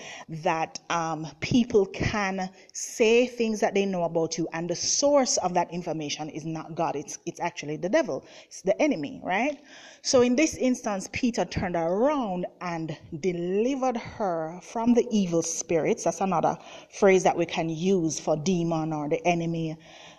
that 0.46 0.78
um, 0.90 1.26
people 1.40 1.86
can 1.86 2.50
say 2.74 3.28
things 3.28 3.62
that 3.62 3.74
they 3.74 3.86
know 3.86 4.04
about 4.04 4.38
you 4.38 4.46
and 4.52 4.70
the 4.70 4.76
source 4.76 5.38
of 5.38 5.54
that 5.54 5.72
information 5.72 6.30
is 6.30 6.44
not 6.46 6.76
god. 6.76 6.98
It's 6.98 7.18
it's 7.26 7.40
actually 7.40 7.78
the 7.78 7.88
devil. 7.90 8.26
It's 8.48 8.62
the 8.62 8.76
enemy 8.82 9.22
right? 9.24 9.58
So 10.02 10.22
in 10.22 10.36
this 10.36 10.56
instance 10.58 11.08
peter 11.14 11.46
turned 11.46 11.78
around 11.78 12.46
and 12.60 12.98
delivered 13.22 13.96
her 14.18 14.60
from 14.62 14.94
the 14.94 15.08
evil 15.10 15.42
spirits. 15.42 16.04
That's 16.04 16.20
another 16.20 16.58
phrase 17.00 17.24
that 17.24 17.38
we 17.38 17.46
can 17.46 17.70
use 17.70 18.20
for 18.20 18.36
demon 18.36 18.92
or 18.92 19.08
the 19.08 19.26
enemy 19.26 19.78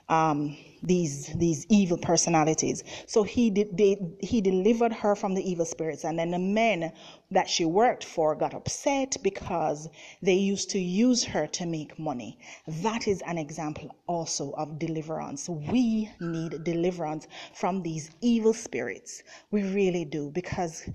um, 0.08 0.56
these 0.82 1.26
these 1.34 1.66
evil 1.68 1.98
personalities. 1.98 2.84
So 3.06 3.22
he 3.24 3.50
did 3.50 3.76
they, 3.76 3.96
he 4.20 4.40
delivered 4.40 4.92
her 4.92 5.16
from 5.16 5.34
the 5.34 5.48
evil 5.48 5.64
spirits, 5.64 6.04
and 6.04 6.18
then 6.18 6.30
the 6.30 6.38
men 6.38 6.92
that 7.30 7.48
she 7.48 7.64
worked 7.64 8.04
for 8.04 8.34
got 8.36 8.54
upset 8.54 9.16
because 9.22 9.88
they 10.22 10.34
used 10.34 10.70
to 10.70 10.78
use 10.78 11.24
her 11.24 11.46
to 11.48 11.66
make 11.66 11.98
money. 11.98 12.38
That 12.68 13.08
is 13.08 13.20
an 13.26 13.36
example 13.38 13.96
also 14.06 14.52
of 14.52 14.78
deliverance. 14.78 15.48
We 15.48 16.10
need 16.20 16.62
deliverance 16.62 17.26
from 17.54 17.82
these 17.82 18.10
evil 18.20 18.52
spirits. 18.52 19.22
We 19.50 19.62
really 19.64 20.04
do 20.04 20.30
because 20.30 20.88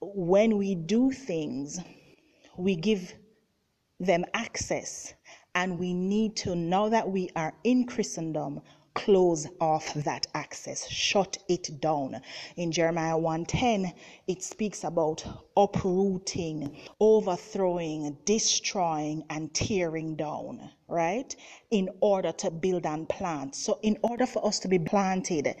when 0.00 0.58
we 0.58 0.74
do 0.74 1.10
things, 1.10 1.80
we 2.58 2.76
give 2.76 3.14
them 4.00 4.24
access 4.34 5.14
and 5.54 5.78
we 5.78 5.94
need 5.94 6.36
to, 6.36 6.56
now 6.56 6.88
that 6.88 7.08
we 7.08 7.30
are 7.36 7.54
in 7.62 7.86
Christendom, 7.86 8.60
close 8.94 9.46
off 9.60 9.92
that 9.94 10.26
access, 10.34 10.88
shut 10.88 11.36
it 11.48 11.80
down. 11.80 12.20
In 12.56 12.72
Jeremiah 12.72 13.18
1:10, 13.18 13.92
it 14.26 14.42
speaks 14.42 14.84
about 14.84 15.24
uprooting, 15.56 16.76
overthrowing, 17.00 18.16
destroying, 18.24 19.24
and 19.30 19.52
tearing 19.52 20.16
down, 20.16 20.70
right? 20.88 21.34
In 21.70 21.90
order 22.00 22.32
to 22.32 22.50
build 22.50 22.86
and 22.86 23.08
plant. 23.08 23.56
So, 23.56 23.78
in 23.82 23.98
order 24.02 24.26
for 24.26 24.46
us 24.46 24.60
to 24.60 24.68
be 24.68 24.78
planted 24.78 25.56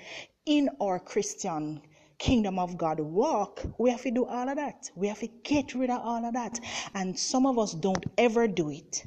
in 0.46 0.70
our 0.80 0.98
Christian 0.98 1.82
kingdom 2.18 2.58
of 2.58 2.78
God 2.78 3.00
walk, 3.00 3.64
we 3.78 3.90
have 3.90 4.02
to 4.02 4.10
do 4.10 4.24
all 4.24 4.48
of 4.48 4.56
that. 4.56 4.90
We 4.94 5.08
have 5.08 5.20
to 5.20 5.28
get 5.42 5.74
rid 5.74 5.90
of 5.90 6.00
all 6.02 6.24
of 6.24 6.34
that. 6.34 6.60
And 6.94 7.18
some 7.18 7.46
of 7.46 7.58
us 7.58 7.74
don't 7.74 8.04
ever 8.16 8.46
do 8.46 8.70
it 8.70 9.04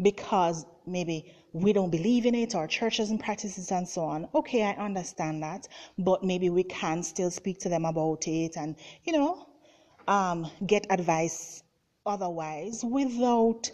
because 0.00 0.66
maybe 0.86 1.34
we 1.52 1.72
don't 1.72 1.90
believe 1.90 2.26
in 2.26 2.34
it 2.34 2.54
or 2.54 2.66
churches 2.66 3.10
and 3.10 3.18
practices 3.18 3.70
and 3.72 3.88
so 3.88 4.02
on. 4.02 4.28
Okay, 4.34 4.62
I 4.62 4.72
understand 4.72 5.42
that, 5.42 5.68
but 5.98 6.22
maybe 6.22 6.50
we 6.50 6.62
can 6.64 7.02
still 7.02 7.30
speak 7.30 7.58
to 7.60 7.68
them 7.68 7.84
about 7.84 8.28
it 8.28 8.56
and, 8.56 8.76
you 9.04 9.12
know, 9.12 9.46
um, 10.06 10.50
get 10.66 10.86
advice 10.90 11.62
otherwise 12.04 12.84
without 12.84 13.70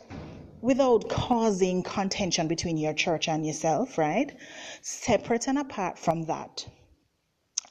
without 0.63 1.09
causing 1.09 1.83
contention 1.83 2.47
between 2.47 2.77
your 2.77 2.95
church 2.95 3.29
and 3.29 3.45
yourself, 3.45 3.99
right? 3.99 4.37
Separate 4.81 5.49
and 5.49 5.59
apart 5.59 5.99
from 5.99 6.23
that. 6.23 6.65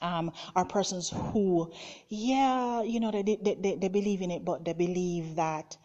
Um, 0.02 0.30
are 0.54 0.64
persons 0.66 1.08
who, 1.08 1.72
yeah, 2.08 2.82
you 2.82 3.00
know, 3.00 3.10
they, 3.10 3.22
they, 3.22 3.54
they, 3.54 3.76
they 3.76 3.88
believe 3.88 4.20
in 4.20 4.30
it, 4.30 4.44
but 4.44 4.64
they 4.64 4.74
believe 4.74 5.36
that 5.36 5.78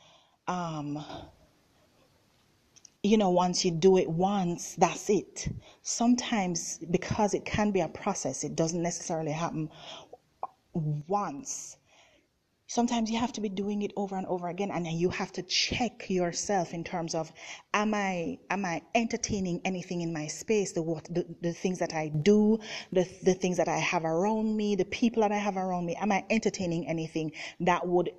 um, 0.47 1.01
you 3.07 3.17
know, 3.17 3.29
once 3.29 3.63
you 3.63 3.71
do 3.71 3.97
it 3.97 4.09
once, 4.09 4.75
that's 4.75 5.09
it. 5.09 5.47
Sometimes, 5.81 6.79
because 6.91 7.33
it 7.33 7.45
can 7.45 7.71
be 7.71 7.79
a 7.79 7.87
process, 7.87 8.43
it 8.43 8.55
doesn't 8.55 8.81
necessarily 8.81 9.31
happen 9.31 9.69
once. 10.73 11.77
Sometimes 12.69 13.09
you 13.09 13.17
have 13.17 13.31
to 13.31 13.39
be 13.39 13.47
doing 13.47 13.81
it 13.81 13.93
over 13.95 14.17
and 14.17 14.27
over 14.27 14.49
again, 14.49 14.71
and 14.71 14.85
you 14.87 15.09
have 15.09 15.31
to 15.31 15.41
check 15.43 16.09
yourself 16.09 16.73
in 16.73 16.83
terms 16.83 17.15
of, 17.15 17.31
am 17.73 17.93
I 17.93 18.39
am 18.49 18.65
I 18.65 18.81
entertaining 18.93 19.61
anything 19.63 20.01
in 20.01 20.11
my 20.11 20.27
space? 20.27 20.73
The 20.73 20.81
what 20.81 21.05
the, 21.05 21.25
the 21.41 21.53
things 21.53 21.79
that 21.79 21.93
I 21.93 22.09
do, 22.09 22.59
the 22.91 23.07
the 23.23 23.33
things 23.33 23.55
that 23.55 23.69
I 23.69 23.77
have 23.77 24.03
around 24.03 24.57
me, 24.57 24.75
the 24.75 24.83
people 24.83 25.21
that 25.21 25.31
I 25.31 25.37
have 25.37 25.55
around 25.55 25.85
me. 25.85 25.95
Am 25.95 26.11
I 26.11 26.25
entertaining 26.29 26.89
anything 26.89 27.31
that 27.61 27.87
would 27.87 28.11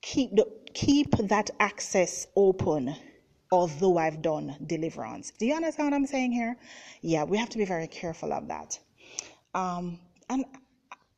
keep 0.00 0.34
the 0.34 0.46
keep 0.72 1.10
that 1.18 1.50
access 1.60 2.26
open 2.36 2.96
although 3.54 3.96
I've 3.98 4.20
done 4.20 4.56
deliverance. 4.66 5.32
Do 5.38 5.46
you 5.46 5.54
understand 5.54 5.86
what 5.90 5.96
I'm 5.96 6.06
saying 6.06 6.32
here? 6.32 6.56
Yeah, 7.02 7.22
we 7.24 7.38
have 7.38 7.50
to 7.50 7.58
be 7.58 7.64
very 7.64 7.86
careful 7.86 8.32
of 8.32 8.48
that. 8.48 8.78
Um, 9.54 10.00
and 10.28 10.44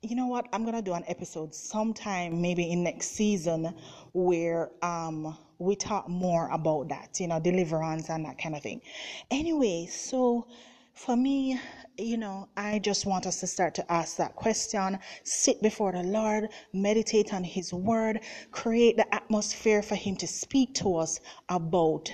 you 0.02 0.14
know 0.14 0.26
what? 0.26 0.46
I'm 0.52 0.64
gonna 0.64 0.82
do 0.82 0.92
an 0.92 1.04
episode 1.08 1.54
sometime, 1.54 2.42
maybe 2.42 2.70
in 2.70 2.82
next 2.84 3.08
season, 3.12 3.74
where 4.12 4.70
um, 4.82 5.36
we 5.58 5.74
talk 5.76 6.08
more 6.08 6.48
about 6.50 6.88
that, 6.90 7.18
you 7.18 7.28
know, 7.28 7.40
deliverance 7.40 8.10
and 8.10 8.26
that 8.26 8.36
kind 8.38 8.54
of 8.54 8.62
thing. 8.62 8.82
Anyway, 9.30 9.86
so 9.90 10.46
for 10.92 11.16
me, 11.16 11.58
you 11.98 12.16
know, 12.18 12.48
I 12.56 12.78
just 12.78 13.06
want 13.06 13.26
us 13.26 13.40
to 13.40 13.46
start 13.46 13.74
to 13.76 13.92
ask 13.92 14.16
that 14.16 14.36
question, 14.36 14.98
sit 15.24 15.62
before 15.62 15.92
the 15.92 16.02
Lord, 16.02 16.48
meditate 16.72 17.32
on 17.32 17.44
His 17.44 17.72
Word, 17.72 18.20
create 18.50 18.96
the 18.96 19.14
atmosphere 19.14 19.82
for 19.82 19.94
Him 19.94 20.16
to 20.16 20.26
speak 20.26 20.74
to 20.74 20.96
us 20.96 21.20
about 21.48 22.12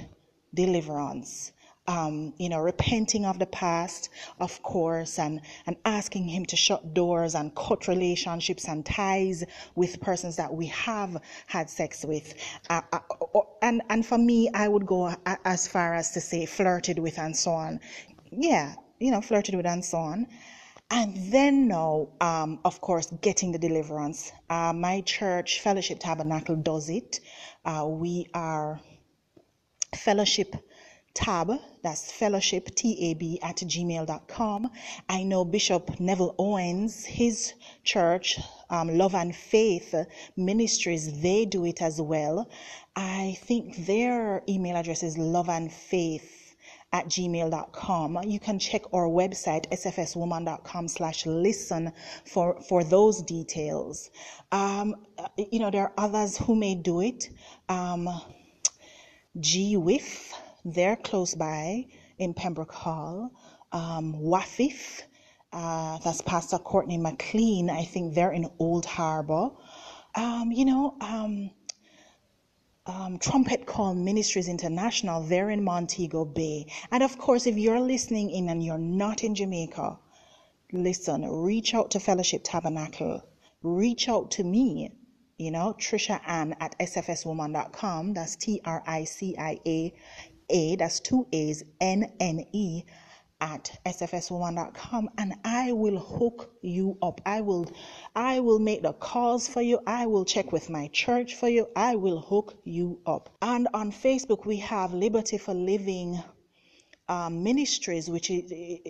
deliverance. 0.55 1.53
Um, 1.89 2.33
you 2.39 2.49
know, 2.49 2.61
repenting 2.61 3.25
of 3.25 3.41
the 3.41 3.47
past, 3.47 4.09
of 4.39 4.63
course, 4.63 5.19
and, 5.19 5.41
and 5.67 5.77
asking 5.85 6.29
Him 6.29 6.47
to 6.47 6.57
shut 6.57 6.95
doors 6.95 7.35
and 7.35 7.53
cut 7.57 7.89
relationships 7.89 8.69
and 8.69 8.87
ties 8.87 9.43
with 9.75 10.01
persons 10.01 10.37
that 10.37 10.55
we 10.55 10.67
have 10.67 11.21
had 11.47 11.69
sex 11.69 12.05
with. 12.05 12.35
Uh, 12.71 12.83
uh, 12.93 13.01
and, 13.63 13.83
and 13.91 14.07
for 14.07 14.19
me, 14.19 14.49
I 14.55 14.69
would 14.69 14.87
go 14.87 15.13
as 15.45 15.67
far 15.67 15.95
as 15.95 16.13
to 16.13 16.21
say 16.21 16.47
flirted 16.47 17.01
with 17.01 17.19
and 17.19 17.37
so 17.37 17.51
on. 17.51 17.81
Yeah, 18.31 18.77
you 19.03 19.11
know, 19.11 19.21
flirted 19.21 19.55
with 19.55 19.67
and 19.67 19.85
so 19.85 19.99
on. 19.99 20.27
And 20.91 21.33
then 21.33 21.69
now, 21.69 22.09
um, 22.21 22.61
of 22.65 22.81
course, 22.81 23.13
getting 23.23 23.51
the 23.51 23.59
deliverance. 23.59 24.31
Uh, 24.49 24.73
my 24.73 25.01
church, 25.01 25.61
Fellowship 25.61 25.99
Tabernacle, 26.01 26.57
does 26.57 26.89
it. 26.89 27.21
Uh, 27.65 27.87
we 27.89 28.27
are 28.35 28.81
Fellowship 29.97 30.55
Tab, 31.15 31.53
that's 31.83 32.11
fellowship 32.11 32.75
tab 32.75 33.23
at 33.43 33.57
gmail.com. 33.57 34.71
I 35.11 35.23
know 35.25 35.45
Bishop 35.45 36.01
Neville 36.01 36.35
Owens, 36.39 37.05
his 37.05 37.53
church, 37.85 38.39
um, 38.71 38.97
Love 38.97 39.15
and 39.15 39.37
Faith 39.37 39.95
Ministries, 40.39 41.21
they 41.21 41.45
do 41.45 41.67
it 41.67 41.83
as 41.83 42.01
well. 42.01 42.49
I 42.97 43.37
think 43.43 43.85
their 43.85 44.43
email 44.49 44.77
address 44.77 45.03
is 45.03 45.19
love 45.19 45.51
and 45.51 45.71
faith 45.71 46.42
at 46.93 47.07
gmail.com. 47.07 48.19
You 48.25 48.39
can 48.39 48.59
check 48.59 48.83
our 48.93 49.07
website, 49.07 49.69
sfswoman.com 49.71 50.89
slash 50.89 51.27
listen 51.27 51.93
for, 52.27 52.61
for 52.63 52.85
those 52.85 53.23
details. 53.23 54.11
Um, 54.51 54.97
you 55.37 55.59
know, 55.59 55.71
there 55.71 55.85
are 55.85 55.93
others 55.97 56.37
who 56.37 56.55
may 56.55 56.75
do 56.75 57.01
it. 57.01 57.31
Um, 57.69 58.09
GWIF, 59.39 60.33
they're 60.65 60.97
close 60.97 61.35
by 61.35 61.87
in 62.19 62.35
Pembroke 62.35 62.73
Hall. 62.73 63.33
Um, 63.73 64.15
WAFIF, 64.21 65.03
uh, 65.53 65.99
that's 66.05 66.21
Pastor 66.21 66.59
Courtney 66.59 66.99
McLean. 66.99 67.71
I 67.71 67.85
think 67.85 68.15
they're 68.15 68.33
in 68.33 68.51
Old 68.59 68.85
Harbor. 68.85 69.51
Um, 70.15 70.53
you 70.53 70.67
know, 70.67 70.97
um, 71.01 71.51
um, 72.87 73.19
Trumpet 73.19 73.67
Call 73.67 73.95
Ministries 73.95 74.49
International, 74.49 75.23
they're 75.23 75.51
in 75.51 75.63
Montego 75.63 76.25
Bay. 76.25 76.67
And 76.91 77.03
of 77.03 77.17
course, 77.19 77.47
if 77.47 77.57
you're 77.57 77.81
listening 77.81 78.31
in 78.31 78.49
and 78.49 78.65
you're 78.65 78.79
not 78.79 79.23
in 79.23 79.35
Jamaica, 79.35 79.99
listen, 80.73 81.29
reach 81.29 81.75
out 81.75 81.93
to 81.93 82.01
Fellowship 82.01 82.43
Tabernacle. 82.45 83.23
Reach 83.63 84.09
out 84.09 84.33
to 84.33 84.43
me, 84.45 84.91
you 85.39 85.53
know, 85.53 85.75
Tricia 85.79 86.21
Anne 86.27 86.57
at 86.59 86.77
sfswoman.com. 86.81 88.15
That's 88.15 88.35
T 88.35 88.61
R 88.65 88.83
I 88.87 89.05
C 89.05 89.37
I 89.39 89.61
A 89.65 89.95
A, 90.51 90.77
that's 90.77 90.99
two 90.99 91.29
A's, 91.33 91.63
N 91.81 92.13
N 92.19 92.47
E 92.53 92.83
at 93.43 93.77
sfswoman.com 93.85 95.11
and 95.19 95.35
I 95.45 95.73
will 95.73 95.99
hook 95.99 96.55
you 96.63 96.97
up. 97.03 97.21
I 97.27 97.41
will 97.41 97.71
I 98.15 98.39
will 98.39 98.61
make 98.61 98.83
the 98.83 98.93
calls 98.93 99.49
for 99.49 99.61
you. 99.61 99.81
I 99.85 100.07
will 100.07 100.25
check 100.25 100.53
with 100.53 100.71
my 100.71 100.87
church 100.93 101.35
for 101.35 101.49
you. 101.49 101.67
I 101.75 101.97
will 101.97 102.21
hook 102.21 102.55
you 102.65 103.01
up. 103.05 103.31
And 103.43 103.67
on 103.75 103.91
Facebook 103.91 104.47
we 104.47 104.59
have 104.59 104.95
Liberty 104.95 105.39
for 105.39 105.55
Living 105.55 106.23
um, 107.09 107.43
Ministries, 107.43 108.09
which 108.09 108.31
is 108.31 108.45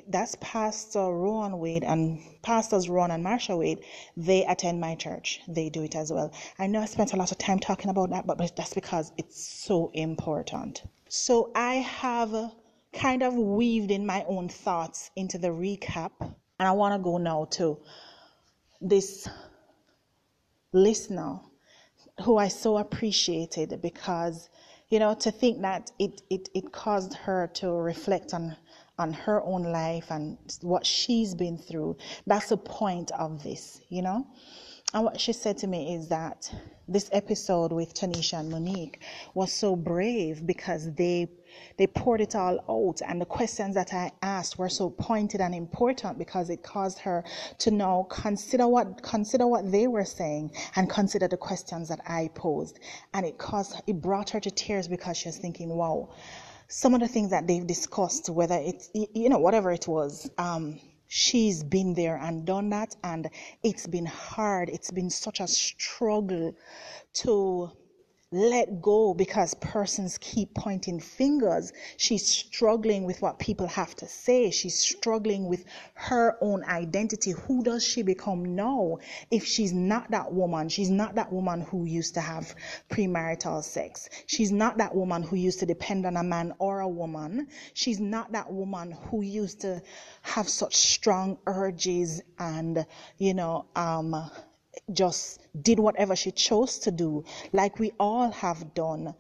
that's 0.07 0.37
Pastor 0.43 1.01
Rowan 1.01 1.59
Wade 1.59 1.83
and 1.83 2.21
Pastors 2.43 2.91
Ron 2.91 3.11
and 3.11 3.25
Marsha 3.25 3.59
Wade. 3.59 3.81
They 4.19 4.45
attend 4.45 4.81
my 4.83 4.97
church. 4.97 5.41
They 5.49 5.71
do 5.71 5.83
it 5.83 5.97
as 5.97 6.13
well. 6.13 6.31
I 6.59 6.67
know 6.67 6.81
I 6.81 6.85
spent 6.85 7.15
a 7.15 7.17
lot 7.17 7.33
of 7.33 7.39
time 7.39 7.59
talking 7.59 7.91
about 7.91 8.11
that, 8.11 8.27
but 8.27 8.39
that's 8.55 8.75
because 8.75 9.13
it's 9.17 9.43
so 9.43 9.91
important. 9.95 10.83
So 11.09 11.53
I 11.55 11.77
have 11.77 12.53
kind 12.93 13.23
of 13.23 13.35
weaved 13.35 13.91
in 13.91 14.07
my 14.07 14.25
own 14.29 14.49
thoughts 14.49 15.11
into 15.17 15.39
the 15.39 15.49
recap. 15.49 16.13
And 16.21 16.69
I 16.69 16.73
want 16.73 16.95
to 16.95 17.03
go 17.03 17.19
now 17.19 17.47
to 17.53 17.79
this 18.81 19.29
listener 20.73 21.41
who 22.23 22.37
I 22.39 22.49
so 22.49 22.77
appreciated 22.79 23.81
because, 23.83 24.49
you 24.91 24.99
know, 24.99 25.15
to 25.15 25.31
think 25.31 25.63
that 25.63 25.91
it, 25.99 26.23
it, 26.31 26.49
it 26.55 26.73
caused 26.73 27.15
her 27.15 27.51
to 27.55 27.71
reflect 27.73 28.35
on 28.35 28.57
on 28.99 29.13
her 29.13 29.43
own 29.43 29.65
life 29.65 30.11
and 30.11 30.39
what 30.61 30.87
she's 30.87 31.35
been 31.35 31.59
through. 31.59 31.97
That's 32.27 32.51
the 32.51 32.57
point 32.57 33.11
of 33.13 33.43
this, 33.43 33.81
you 33.89 34.03
know. 34.03 34.27
And 34.95 35.05
what 35.05 35.19
she 35.21 35.33
said 35.33 35.57
to 35.59 35.67
me 35.67 35.95
is 35.95 36.09
that 36.09 36.53
this 36.87 37.09
episode 37.13 37.73
with 37.73 37.95
Taneisha 37.95 38.41
and 38.41 38.51
Monique 38.51 39.01
was 39.33 39.51
so 39.51 39.75
brave 39.75 40.47
because 40.47 40.93
they 40.95 41.29
they 41.79 41.87
poured 41.87 42.21
it 42.21 42.35
all 42.35 42.59
out 42.69 43.01
and 43.07 43.21
the 43.21 43.27
questions 43.27 43.75
that 43.75 43.93
I 43.95 44.11
asked 44.23 44.59
were 44.59 44.69
so 44.69 44.91
pointed 44.91 45.41
and 45.41 45.55
important 45.55 46.19
because 46.19 46.51
it 46.51 46.63
caused 46.63 46.99
her 47.01 47.25
to 47.59 47.71
now 47.71 48.07
consider 48.11 48.67
what 48.67 49.03
consider 49.03 49.47
what 49.47 49.71
they 49.71 49.87
were 49.87 50.05
saying 50.05 50.51
and 50.77 50.91
consider 50.91 51.29
the 51.29 51.37
questions 51.37 51.89
that 51.89 52.01
I 52.07 52.31
posed. 52.35 52.79
And 53.15 53.25
it 53.25 53.39
caused 53.39 53.81
it 53.87 54.01
brought 54.01 54.31
her 54.31 54.41
to 54.41 54.51
tears 54.51 54.89
because 54.89 55.17
she 55.17 55.29
was 55.29 55.39
thinking, 55.39 55.71
wow, 55.71 56.11
some 56.69 56.95
of 56.95 57.01
the 57.01 57.09
things 57.09 57.31
that 57.31 57.47
they've 57.47 57.67
discussed, 57.67 58.29
whether 58.29 58.57
it's 58.57 58.91
you 58.95 59.29
know, 59.29 59.39
whatever 59.39 59.71
it 59.71 59.89
was, 59.89 60.31
um, 60.39 60.81
she's 61.15 61.63
been 61.63 61.93
there 61.93 62.17
and 62.17 62.47
done 62.47 62.71
that 62.71 62.97
and 63.05 63.29
it's 63.63 63.87
been 63.87 64.07
hard. 64.07 64.71
It's 64.71 64.91
been 64.91 65.11
such 65.11 65.41
a 65.41 65.47
struggle 65.47 66.55
to 67.15 67.71
let 68.33 68.81
go 68.81 69.13
because 69.13 69.53
persons 69.55 70.17
keep 70.19 70.55
pointing 70.55 70.99
fingers. 70.99 71.73
She's 71.99 72.27
struggling 72.27 73.05
with 73.05 73.21
what 73.21 73.39
people 73.39 73.67
have 73.67 73.95
to 73.97 74.09
say. 74.09 74.51
She's 74.51 74.79
struggling 74.79 75.47
with 75.47 75.65
her 75.95 76.39
own 76.41 76.65
identity. 76.65 77.33
Who 77.33 77.63
does 77.63 77.87
she 77.87 78.03
become 78.03 78.57
now 78.57 78.99
if 79.31 79.45
she's 79.45 79.73
not 79.73 80.11
that 80.13 80.33
woman? 80.33 80.71
She's 80.71 80.91
not 80.91 81.15
that 81.17 81.31
woman 81.31 81.61
who 81.61 81.85
used 81.85 82.15
to 82.15 82.21
have 82.23 82.55
premarital 82.91 83.63
sex. 83.63 84.09
She's 84.27 84.51
not 84.51 84.79
that 84.79 84.95
woman 84.95 85.23
who 85.23 85.37
used 85.37 85.61
to 85.61 85.67
depend 85.67 86.07
on 86.07 86.17
a 86.17 86.25
man 86.25 86.55
or 86.59 86.81
a 86.81 86.89
woman. 86.89 87.49
She's 87.75 88.01
not 88.01 88.33
that 88.33 88.51
woman 88.51 88.93
who 88.93 89.21
used 89.21 89.61
to 89.61 89.83
have 90.23 90.49
such 90.49 90.75
strong 90.75 91.39
urges 91.47 92.23
and, 92.39 92.87
you 93.19 93.35
know, 93.35 93.67
um, 93.77 94.31
just 94.93 95.41
did 95.63 95.79
whatever 95.79 96.17
she 96.17 96.31
chose 96.31 96.79
to 96.81 96.91
do, 96.91 97.25
like 97.53 97.79
we 97.79 97.93
all 98.01 98.31
have 98.31 98.75
done. 98.75 99.15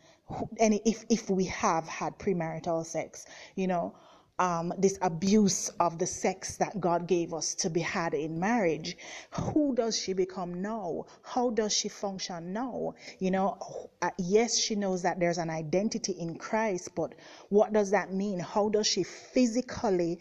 And 0.59 0.81
if, 0.85 1.05
if 1.11 1.29
we 1.29 1.45
have 1.45 1.87
had 1.87 2.19
premarital 2.19 2.87
sex, 2.87 3.27
you 3.55 3.67
know, 3.67 3.95
um, 4.39 4.73
this 4.79 4.99
abuse 5.03 5.69
of 5.79 5.99
the 5.99 6.07
sex 6.07 6.57
that 6.57 6.81
God 6.81 7.07
gave 7.07 7.35
us 7.35 7.55
to 7.57 7.71
be 7.71 7.81
had 7.81 8.15
in 8.15 8.41
marriage, 8.41 8.97
who 9.31 9.75
does 9.75 9.99
she 9.99 10.15
become 10.15 10.63
now? 10.63 11.05
How 11.23 11.51
does 11.51 11.73
she 11.73 11.89
function 11.89 12.53
now? 12.53 12.95
You 13.19 13.31
know, 13.31 13.89
uh, 14.01 14.11
yes, 14.19 14.59
she 14.59 14.75
knows 14.75 15.03
that 15.03 15.21
there's 15.21 15.39
an 15.39 15.51
identity 15.51 16.13
in 16.13 16.37
Christ, 16.37 16.95
but 16.95 17.15
what 17.51 17.73
does 17.73 17.91
that 17.91 18.13
mean? 18.13 18.41
How 18.41 18.69
does 18.69 18.87
she 18.87 19.03
physically, 19.03 20.19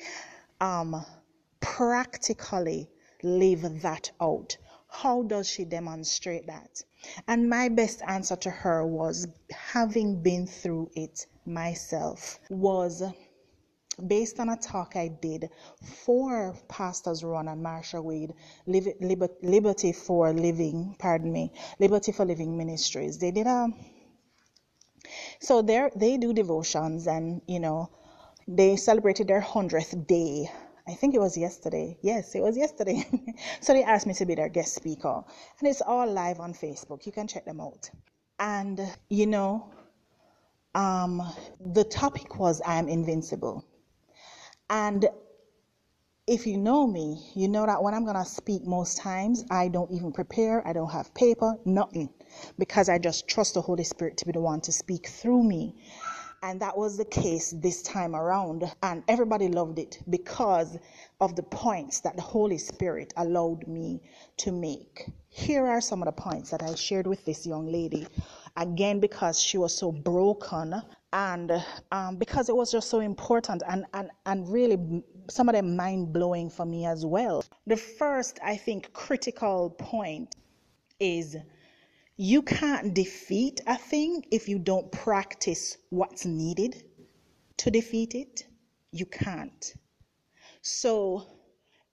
um, 0.59 1.05
practically 1.61 2.89
live 3.23 3.81
that 3.81 4.11
out? 4.19 4.57
How 4.93 5.23
does 5.23 5.47
she 5.47 5.63
demonstrate 5.63 6.47
that? 6.47 6.83
And 7.27 7.49
my 7.49 7.69
best 7.69 8.01
answer 8.05 8.35
to 8.35 8.49
her 8.49 8.85
was 8.85 9.25
having 9.49 10.21
been 10.21 10.45
through 10.45 10.91
it 10.95 11.25
myself 11.45 12.39
was 12.49 13.01
based 14.05 14.39
on 14.39 14.49
a 14.49 14.57
talk 14.57 14.95
I 14.95 15.07
did 15.07 15.49
for 15.81 16.55
Pastors 16.67 17.23
Ron 17.23 17.47
and 17.47 17.65
Marsha 17.65 18.03
Wade, 18.03 18.33
Liberty 18.67 19.93
for 19.93 20.33
Living, 20.33 20.95
pardon 20.99 21.31
me, 21.31 21.53
Liberty 21.79 22.11
for 22.11 22.25
Living 22.25 22.57
Ministries. 22.57 23.17
They 23.17 23.31
did 23.31 23.47
a, 23.47 23.69
so 25.39 25.61
they 25.61 25.89
they 25.95 26.17
do 26.17 26.33
devotions 26.33 27.07
and, 27.07 27.41
you 27.47 27.59
know, 27.59 27.89
they 28.47 28.75
celebrated 28.75 29.27
their 29.29 29.41
100th 29.41 30.05
day 30.05 30.51
I 30.87 30.93
think 30.93 31.15
it 31.15 31.19
was 31.19 31.37
yesterday. 31.37 31.97
Yes, 32.01 32.35
it 32.35 32.41
was 32.41 32.57
yesterday. 32.57 33.05
so 33.61 33.73
they 33.73 33.83
asked 33.83 34.07
me 34.07 34.13
to 34.15 34.25
be 34.25 34.35
their 34.35 34.49
guest 34.49 34.73
speaker. 34.73 35.23
And 35.59 35.67
it's 35.67 35.81
all 35.81 36.11
live 36.11 36.39
on 36.39 36.53
Facebook. 36.53 37.05
You 37.05 37.11
can 37.11 37.27
check 37.27 37.45
them 37.45 37.59
out. 37.59 37.89
And, 38.39 38.81
you 39.09 39.27
know, 39.27 39.71
um, 40.73 41.21
the 41.73 41.83
topic 41.83 42.39
was 42.39 42.61
I 42.61 42.79
am 42.79 42.87
invincible. 42.87 43.65
And 44.69 45.07
if 46.27 46.47
you 46.47 46.57
know 46.57 46.87
me, 46.87 47.19
you 47.35 47.47
know 47.47 47.65
that 47.65 47.83
when 47.83 47.93
I'm 47.93 48.05
going 48.05 48.15
to 48.15 48.25
speak 48.25 48.63
most 48.65 48.97
times, 48.97 49.43
I 49.51 49.67
don't 49.67 49.91
even 49.91 50.11
prepare. 50.11 50.65
I 50.65 50.73
don't 50.73 50.91
have 50.91 51.13
paper, 51.13 51.55
nothing. 51.65 52.09
Because 52.57 52.89
I 52.89 52.97
just 52.97 53.27
trust 53.27 53.55
the 53.55 53.61
Holy 53.61 53.83
Spirit 53.83 54.17
to 54.17 54.25
be 54.25 54.31
the 54.31 54.39
one 54.39 54.61
to 54.61 54.71
speak 54.71 55.07
through 55.07 55.43
me. 55.43 55.75
And 56.43 56.59
that 56.61 56.75
was 56.75 56.97
the 56.97 57.05
case 57.05 57.51
this 57.51 57.83
time 57.83 58.15
around. 58.15 58.71
And 58.81 59.03
everybody 59.07 59.47
loved 59.47 59.77
it 59.77 59.99
because 60.09 60.77
of 61.19 61.35
the 61.35 61.43
points 61.43 61.99
that 61.99 62.15
the 62.15 62.21
Holy 62.21 62.57
Spirit 62.57 63.13
allowed 63.17 63.67
me 63.67 64.01
to 64.37 64.51
make. 64.51 65.07
Here 65.29 65.65
are 65.67 65.81
some 65.81 66.01
of 66.01 66.07
the 66.07 66.21
points 66.21 66.49
that 66.49 66.63
I 66.63 66.73
shared 66.75 67.05
with 67.05 67.23
this 67.25 67.45
young 67.45 67.71
lady. 67.71 68.07
Again, 68.57 68.99
because 68.99 69.39
she 69.39 69.57
was 69.57 69.77
so 69.77 69.91
broken 69.91 70.81
and 71.13 71.63
um, 71.91 72.17
because 72.17 72.49
it 72.49 72.55
was 72.55 72.71
just 72.71 72.89
so 72.89 72.99
important 72.99 73.61
and, 73.67 73.85
and, 73.93 74.09
and 74.25 74.51
really 74.51 75.03
some 75.29 75.47
of 75.47 75.55
them 75.55 75.75
mind 75.75 76.11
blowing 76.11 76.49
for 76.49 76.65
me 76.65 76.85
as 76.85 77.05
well. 77.05 77.45
The 77.67 77.77
first, 77.77 78.39
I 78.43 78.57
think, 78.57 78.91
critical 78.93 79.69
point 79.69 80.35
is 80.99 81.37
you 82.17 82.41
can't 82.41 82.93
defeat 82.93 83.61
a 83.67 83.77
thing 83.77 84.25
if 84.31 84.47
you 84.47 84.59
don't 84.59 84.91
practice 84.91 85.77
what's 85.89 86.25
needed 86.25 86.83
to 87.57 87.71
defeat 87.71 88.15
it. 88.15 88.45
You 88.91 89.05
can't. 89.05 89.73
So, 90.61 91.25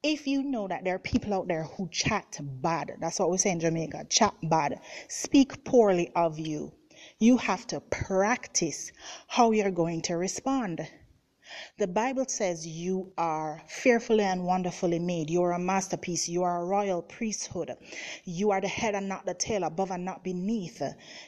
if 0.02 0.26
you 0.26 0.42
know 0.42 0.68
that 0.68 0.84
there 0.84 0.94
are 0.94 1.00
people 1.00 1.34
out 1.34 1.48
there 1.48 1.64
who 1.64 1.88
chat 1.90 2.38
bad, 2.40 2.92
that's 3.00 3.18
what 3.18 3.30
we 3.30 3.38
say 3.38 3.50
in 3.50 3.60
Jamaica 3.60 4.06
chat 4.08 4.34
bad, 4.42 4.80
speak 5.08 5.64
poorly 5.64 6.10
of 6.14 6.38
you, 6.38 6.72
you 7.18 7.36
have 7.36 7.66
to 7.68 7.80
practice 7.80 8.92
how 9.26 9.50
you're 9.52 9.70
going 9.70 10.02
to 10.02 10.14
respond. 10.16 10.86
The 11.78 11.86
Bible 11.86 12.26
says 12.28 12.66
you 12.66 13.12
are 13.16 13.62
fearfully 13.66 14.24
and 14.24 14.44
wonderfully 14.44 14.98
made. 14.98 15.30
You 15.30 15.42
are 15.44 15.52
a 15.52 15.58
masterpiece. 15.58 16.28
You 16.28 16.42
are 16.42 16.60
a 16.60 16.64
royal 16.64 17.02
priesthood. 17.02 17.76
You 18.24 18.50
are 18.50 18.60
the 18.60 18.68
head 18.68 18.94
and 18.94 19.08
not 19.08 19.26
the 19.26 19.34
tail, 19.34 19.64
above 19.64 19.90
and 19.90 20.04
not 20.04 20.24
beneath. 20.24 20.82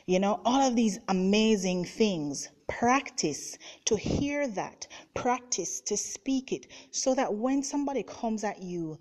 You 0.07 0.19
know, 0.19 0.41
all 0.45 0.61
of 0.61 0.77
these 0.77 0.99
amazing 1.09 1.85
things. 1.85 2.49
Practice 2.69 3.59
to 3.87 3.97
hear 3.97 4.47
that. 4.49 4.87
Practice 5.15 5.81
to 5.83 5.97
speak 5.97 6.53
it 6.53 6.67
so 6.91 7.15
that 7.15 7.35
when 7.35 7.63
somebody 7.63 8.03
comes 8.03 8.45
at 8.45 8.63
you 8.63 8.99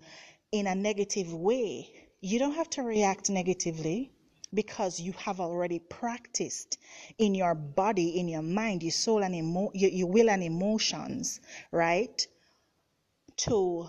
in 0.52 0.66
a 0.66 0.74
negative 0.74 1.32
way, 1.34 1.92
you 2.20 2.38
don't 2.38 2.54
have 2.54 2.70
to 2.70 2.82
react 2.82 3.30
negatively 3.30 4.12
because 4.52 5.00
you 5.00 5.12
have 5.12 5.40
already 5.40 5.78
practiced 5.78 6.78
in 7.18 7.34
your 7.34 7.54
body, 7.54 8.18
in 8.18 8.28
your 8.28 8.42
mind, 8.42 8.82
your 8.82 8.92
soul, 8.92 9.22
and 9.22 9.34
emo- 9.34 9.70
your, 9.74 9.90
your 9.90 10.08
will 10.08 10.30
and 10.30 10.42
emotions, 10.42 11.40
right? 11.72 12.26
To 13.38 13.88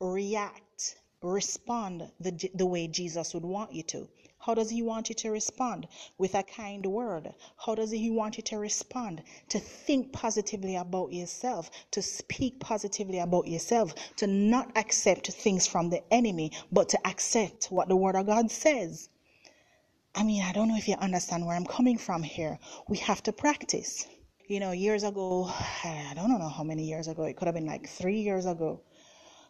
react, 0.00 0.96
respond 1.22 2.10
the, 2.20 2.50
the 2.54 2.66
way 2.66 2.88
Jesus 2.88 3.34
would 3.34 3.44
want 3.44 3.72
you 3.72 3.82
to. 3.84 4.08
How 4.38 4.54
does 4.54 4.70
he 4.70 4.82
want 4.82 5.08
you 5.08 5.14
to 5.16 5.30
respond? 5.30 5.88
With 6.18 6.34
a 6.34 6.42
kind 6.44 6.86
word. 6.86 7.34
How 7.56 7.74
does 7.74 7.90
he 7.90 8.10
want 8.10 8.36
you 8.36 8.44
to 8.44 8.58
respond? 8.58 9.22
To 9.48 9.58
think 9.58 10.12
positively 10.12 10.76
about 10.76 11.12
yourself, 11.12 11.70
to 11.90 12.00
speak 12.02 12.60
positively 12.60 13.18
about 13.18 13.48
yourself, 13.48 13.94
to 14.16 14.26
not 14.26 14.70
accept 14.76 15.32
things 15.32 15.66
from 15.66 15.90
the 15.90 16.02
enemy, 16.12 16.52
but 16.70 16.88
to 16.90 17.06
accept 17.06 17.66
what 17.72 17.88
the 17.88 17.96
word 17.96 18.14
of 18.14 18.26
God 18.26 18.50
says. 18.50 19.08
I 20.18 20.22
mean, 20.22 20.42
I 20.42 20.52
don't 20.52 20.68
know 20.68 20.78
if 20.78 20.88
you 20.88 20.94
understand 20.94 21.44
where 21.44 21.54
I'm 21.54 21.66
coming 21.66 21.98
from 21.98 22.22
here. 22.22 22.58
We 22.88 22.96
have 22.98 23.22
to 23.24 23.32
practice. 23.34 24.06
You 24.48 24.60
know, 24.60 24.70
years 24.70 25.02
ago, 25.02 25.44
I 25.84 26.14
don't 26.16 26.30
know 26.30 26.48
how 26.48 26.64
many 26.64 26.84
years 26.84 27.06
ago, 27.06 27.24
it 27.24 27.36
could 27.36 27.44
have 27.44 27.54
been 27.54 27.66
like 27.66 27.86
three 27.86 28.20
years 28.20 28.46
ago, 28.46 28.80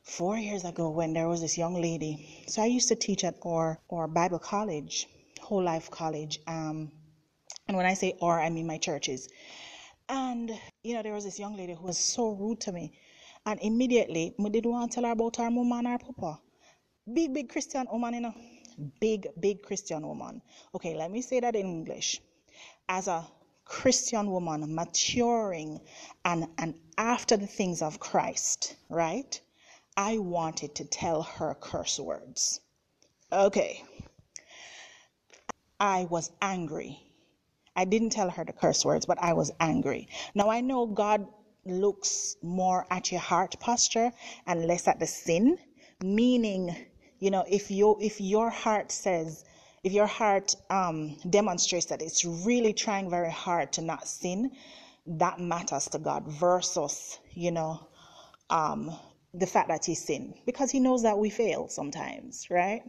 four 0.03 0.37
years 0.37 0.65
ago, 0.65 0.91
when 0.91 1.13
there 1.13 1.29
was 1.29 1.41
this 1.41 1.57
young 1.57 1.81
lady. 1.81 2.45
So 2.49 2.63
I 2.63 2.67
used 2.67 2.89
to 2.89 2.97
teach 2.97 3.23
at 3.23 3.37
our, 3.45 3.79
our 3.91 4.09
Bible 4.09 4.41
college, 4.41 5.07
Whole 5.41 5.63
Life 5.63 5.89
College. 5.89 6.41
Um, 6.49 6.91
and 7.69 7.77
when 7.77 7.87
I 7.87 7.95
say 7.95 8.17
or, 8.21 8.41
I 8.41 8.51
mean 8.51 8.67
my 8.67 8.79
churches. 8.79 9.29
And, 10.09 10.51
you 10.83 10.95
know, 10.95 11.03
there 11.05 11.15
was 11.15 11.25
this 11.25 11.39
young 11.39 11.57
lady 11.57 11.75
who 11.75 11.87
was 11.87 11.99
so 11.99 12.31
rude 12.31 12.61
to 12.63 12.73
me. 12.73 12.99
And 13.45 13.61
immediately, 13.63 14.35
I 14.45 14.49
did 14.49 14.67
want 14.67 14.91
to 14.91 14.95
tell 14.97 15.05
her 15.05 15.13
about 15.13 15.37
her 15.37 15.49
mom 15.49 15.71
and 15.75 15.87
her 15.87 15.99
papa. 15.99 16.41
Big, 17.15 17.33
big 17.33 17.49
Christian 17.51 17.87
woman, 17.89 18.15
you 18.15 18.21
know 18.23 18.35
big, 19.01 19.29
big 19.41 19.63
Christian 19.63 20.07
woman. 20.07 20.43
Okay, 20.75 20.95
let 20.97 21.11
me 21.11 21.23
say 21.23 21.41
that 21.41 21.57
in 21.57 21.67
English. 21.67 22.21
As 22.89 23.09
a 23.09 23.27
Christian 23.65 24.31
woman 24.31 24.75
maturing 24.75 25.81
and, 26.25 26.47
and 26.59 26.75
after 26.97 27.37
the 27.37 27.47
things 27.47 27.83
of 27.83 27.99
Christ, 27.99 28.77
right? 28.89 29.41
I 29.97 30.19
wanted 30.19 30.75
to 30.77 30.85
tell 30.85 31.23
her 31.23 31.55
curse 31.55 31.99
words. 31.99 32.61
Okay. 33.33 33.83
I 35.81 36.07
was 36.11 36.31
angry. 36.41 37.01
I 37.75 37.85
didn't 37.85 38.11
tell 38.11 38.31
her 38.31 38.45
the 38.45 38.53
curse 38.53 38.85
words, 38.85 39.05
but 39.05 39.19
I 39.21 39.33
was 39.33 39.51
angry. 39.61 40.09
Now 40.35 40.49
I 40.49 40.61
know 40.61 40.87
God 40.87 41.27
looks 41.65 42.37
more 42.43 42.87
at 42.91 43.11
your 43.11 43.21
heart 43.21 43.57
posture 43.59 44.13
and 44.47 44.67
less 44.67 44.87
at 44.87 45.01
the 45.01 45.07
sin, 45.07 45.59
meaning 46.03 46.87
you 47.19 47.31
know, 47.31 47.45
if 47.49 47.71
you 47.71 47.97
if 48.01 48.21
your 48.21 48.51
heart 48.51 48.93
says, 48.93 49.45
if 49.83 49.93
your 49.93 50.07
heart 50.07 50.55
um, 50.71 51.17
demonstrates 51.31 51.87
that 51.87 52.03
it's 52.03 52.25
really 52.25 52.73
trying 52.73 53.09
very 53.09 53.31
hard 53.31 53.73
to 53.73 53.83
not 53.83 54.07
sin, 54.07 54.53
that 55.07 55.39
matters 55.41 55.89
to 55.89 55.99
God 55.99 56.27
versus, 56.27 57.19
you 57.33 57.51
know, 57.51 57.87
um, 58.51 58.97
the 59.33 59.47
fact 59.47 59.69
that 59.69 59.85
he 59.85 59.95
sin 59.95 60.35
because 60.45 60.71
he 60.71 60.81
knows 60.81 61.03
that 61.03 61.19
we 61.19 61.31
fail 61.31 61.69
sometimes, 61.69 62.49
right? 62.51 62.83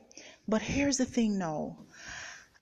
But 0.47 0.61
here's 0.61 0.97
the 0.97 1.05
thing 1.05 1.37
now. 1.37 1.77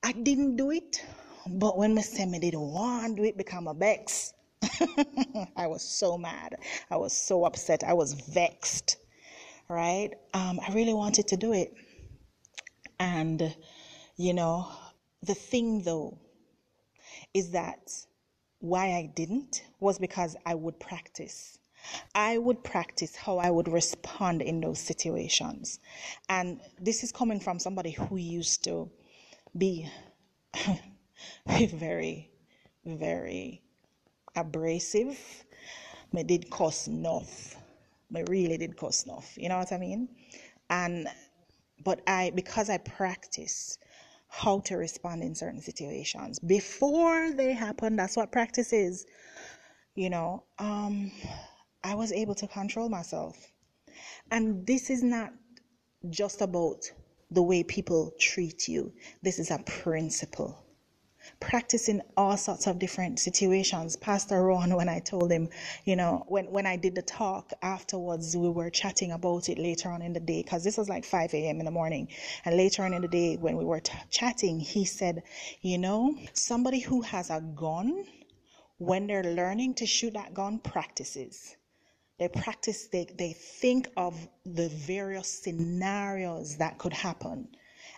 I 0.02 0.12
didn't 0.12 0.56
do 0.56 0.70
it, 0.70 1.04
but 1.46 1.76
when 1.78 1.94
me 1.94 2.02
say 2.02 2.26
didn't 2.38 2.60
want 2.60 3.16
to 3.16 3.22
do 3.22 3.28
it 3.28 3.36
become 3.36 3.66
a 3.66 3.74
vex. 3.74 4.34
I 5.56 5.66
was 5.66 5.82
so 5.82 6.16
mad. 6.18 6.56
I 6.90 6.96
was 6.96 7.12
so 7.12 7.44
upset. 7.44 7.84
I 7.84 7.92
was 7.92 8.12
vexed 8.12 8.96
right? 9.68 10.10
Um, 10.34 10.60
I 10.66 10.72
really 10.72 10.94
wanted 10.94 11.28
to 11.28 11.36
do 11.36 11.52
it. 11.52 11.74
And, 12.98 13.54
you 14.16 14.34
know, 14.34 14.68
the 15.22 15.34
thing 15.34 15.82
though 15.82 16.18
is 17.34 17.50
that 17.50 17.92
why 18.60 18.94
I 18.94 19.10
didn't 19.14 19.64
was 19.80 19.98
because 19.98 20.36
I 20.46 20.54
would 20.54 20.78
practice. 20.80 21.58
I 22.14 22.38
would 22.38 22.64
practice 22.64 23.14
how 23.14 23.38
I 23.38 23.50
would 23.50 23.68
respond 23.68 24.42
in 24.42 24.60
those 24.60 24.80
situations. 24.80 25.78
And 26.28 26.60
this 26.80 27.04
is 27.04 27.12
coming 27.12 27.38
from 27.38 27.58
somebody 27.58 27.92
who 27.92 28.16
used 28.16 28.64
to 28.64 28.90
be 29.56 29.88
very, 31.46 32.30
very 32.84 33.62
abrasive. 34.34 35.18
Me 36.12 36.22
did 36.22 36.50
cuss 36.50 36.88
enough 36.88 37.56
I 38.14 38.20
really 38.28 38.56
did 38.58 38.76
cuss 38.76 39.04
enough. 39.04 39.36
You 39.36 39.48
know 39.48 39.58
what 39.58 39.72
I 39.72 39.78
mean? 39.78 40.08
And 40.70 41.08
but 41.84 42.00
I 42.06 42.32
because 42.34 42.70
I 42.70 42.78
practice 42.78 43.78
how 44.28 44.60
to 44.60 44.76
respond 44.76 45.22
in 45.22 45.34
certain 45.34 45.60
situations 45.60 46.38
before 46.38 47.32
they 47.32 47.52
happen. 47.52 47.96
That's 47.96 48.16
what 48.16 48.32
practice 48.32 48.72
is. 48.72 49.06
You 49.94 50.10
know, 50.10 50.44
um, 50.58 51.10
I 51.82 51.94
was 51.94 52.12
able 52.12 52.34
to 52.36 52.46
control 52.46 52.88
myself. 52.88 53.36
And 54.30 54.66
this 54.66 54.90
is 54.90 55.02
not 55.02 55.32
just 56.10 56.42
about 56.42 56.90
the 57.30 57.42
way 57.42 57.62
people 57.62 58.12
treat 58.20 58.68
you. 58.68 58.92
This 59.22 59.38
is 59.38 59.50
a 59.50 59.58
principle 59.60 60.65
practicing 61.40 62.00
all 62.16 62.36
sorts 62.36 62.66
of 62.66 62.78
different 62.78 63.18
situations. 63.18 63.96
Pastor 63.96 64.42
Ron, 64.42 64.74
when 64.74 64.88
I 64.88 65.00
told 65.00 65.30
him, 65.30 65.48
you 65.84 65.96
know, 65.96 66.24
when, 66.28 66.46
when 66.46 66.66
I 66.66 66.76
did 66.76 66.94
the 66.94 67.02
talk 67.02 67.52
afterwards, 67.62 68.36
we 68.36 68.48
were 68.48 68.70
chatting 68.70 69.12
about 69.12 69.48
it 69.48 69.58
later 69.58 69.90
on 69.90 70.02
in 70.02 70.12
the 70.12 70.20
day, 70.20 70.42
because 70.42 70.64
this 70.64 70.76
was 70.76 70.88
like 70.88 71.04
5 71.04 71.34
a.m. 71.34 71.58
in 71.58 71.64
the 71.64 71.70
morning. 71.70 72.08
And 72.44 72.56
later 72.56 72.84
on 72.84 72.94
in 72.94 73.02
the 73.02 73.08
day, 73.08 73.36
when 73.36 73.56
we 73.56 73.64
were 73.64 73.80
t- 73.80 73.92
chatting, 74.10 74.60
he 74.60 74.84
said, 74.84 75.22
you 75.60 75.78
know, 75.78 76.16
somebody 76.32 76.80
who 76.80 77.02
has 77.02 77.30
a 77.30 77.40
gun, 77.40 78.04
when 78.78 79.06
they're 79.06 79.22
learning 79.24 79.74
to 79.74 79.86
shoot 79.86 80.14
that 80.14 80.34
gun, 80.34 80.58
practices 80.58 81.56
they 82.18 82.28
practice 82.28 82.88
they, 82.88 83.06
they 83.18 83.32
think 83.34 83.88
of 83.96 84.28
the 84.44 84.68
various 84.70 85.28
scenarios 85.42 86.56
that 86.56 86.78
could 86.78 86.92
happen 86.92 87.48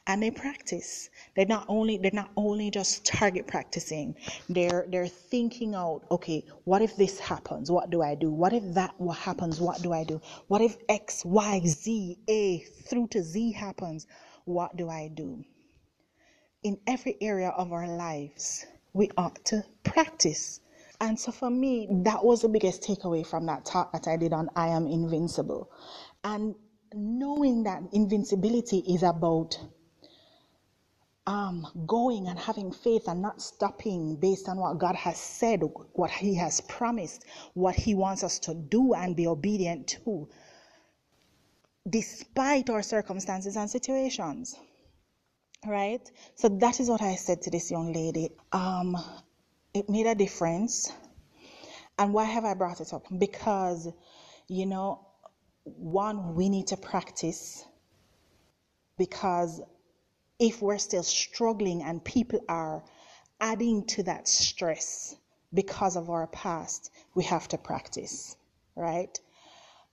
and 0.09 0.23
they 0.23 0.31
practice. 0.31 1.11
They're 1.37 1.45
not 1.47 1.67
only 1.69 1.99
they're 1.99 2.11
not 2.13 2.31
only 2.35 2.71
just 2.71 3.05
target 3.05 3.47
practicing. 3.47 4.17
They're 4.49 4.87
they're 4.89 5.07
thinking 5.07 5.75
out 5.75 6.03
okay 6.11 6.45
what 6.65 6.81
if 6.81 6.97
this 6.97 7.21
happens? 7.21 7.71
What 7.71 7.91
do 7.91 8.01
i 8.03 8.15
do? 8.15 8.31
What 8.33 8.55
if 8.55 8.65
that 8.75 8.95
what 8.99 9.19
happens? 9.19 9.61
What 9.61 9.83
do 9.83 9.93
i 9.93 10.05
do? 10.05 10.21
What 10.49 10.63
if 10.63 10.79
x 10.89 11.25
y 11.27 11.61
z 11.67 12.19
a 12.27 12.61
through 12.89 13.09
to 13.09 13.23
z 13.23 13.53
happens? 13.53 14.07
What 14.47 14.77
do 14.77 14.89
i 14.89 15.09
do? 15.15 15.45
In 16.63 16.79
every 16.87 17.17
area 17.21 17.51
of 17.51 17.73
our 17.73 17.87
lives 17.87 18.67
we 18.95 19.11
ought 19.19 19.45
to 19.45 19.63
practice. 19.85 20.61
And 21.01 21.21
so 21.21 21.31
for 21.33 21.51
me 21.51 21.87
that 22.05 22.25
was 22.25 22.41
the 22.43 22.49
biggest 22.49 22.83
takeaway 22.83 23.27
from 23.27 23.45
that 23.47 23.67
talk 23.67 23.93
that 23.93 24.09
i 24.09 24.17
did 24.17 24.33
on 24.33 24.49
i 24.57 24.69
am 24.69 24.87
invincible. 24.87 25.71
And 26.25 26.55
knowing 26.95 27.65
that 27.65 27.83
invincibility 27.93 28.79
is 28.89 29.03
about 29.03 29.59
um, 31.29 31.67
going 31.87 32.27
and 32.27 32.39
having 32.39 32.73
faith 32.73 33.07
and 33.07 33.21
not 33.21 33.43
stopping 33.43 34.17
based 34.17 34.49
on 34.49 34.57
what 34.57 34.79
God 34.79 34.95
has 34.95 35.19
said, 35.19 35.61
what 35.93 36.11
He 36.11 36.35
has 36.37 36.63
promised, 36.63 37.27
what 37.53 37.75
He 37.75 37.95
wants 37.95 38.25
us 38.25 38.39
to 38.41 38.55
do 38.55 38.95
and 38.95 39.15
be 39.15 39.27
obedient 39.27 39.89
to, 39.89 40.27
despite 41.87 42.71
our 42.71 42.83
circumstances 42.83 43.57
and 43.57 43.69
situations. 43.69 44.57
Right? 45.67 46.11
So 46.35 46.49
that 46.49 46.81
is 46.81 46.89
what 46.89 47.03
I 47.03 47.17
said 47.17 47.43
to 47.43 47.51
this 47.51 47.71
young 47.71 47.93
lady. 47.93 48.31
Um, 48.53 48.97
it 49.75 49.91
made 49.91 50.07
a 50.07 50.15
difference. 50.15 50.91
And 51.99 52.15
why 52.15 52.25
have 52.25 52.47
I 52.47 52.55
brought 52.55 52.81
it 52.81 52.95
up? 52.95 53.05
Because, 53.19 53.87
you 54.49 54.65
know, 54.65 55.07
one, 55.65 56.35
we 56.35 56.49
need 56.49 56.69
to 56.69 56.79
practice 56.79 57.67
because 58.97 59.61
if 60.39 60.63
we're 60.63 60.79
still 60.79 61.03
struggling 61.03 61.83
and 61.83 62.05
people 62.05 62.41
are 62.49 62.85
adding 63.41 63.85
to 63.87 64.03
that 64.05 64.29
stress 64.29 65.17
because 65.53 65.97
of 65.97 66.11
our 66.11 66.27
past, 66.29 66.91
we 67.15 67.25
have 67.25 67.49
to 67.49 67.59
practice, 67.59 68.37
right? 68.77 69.19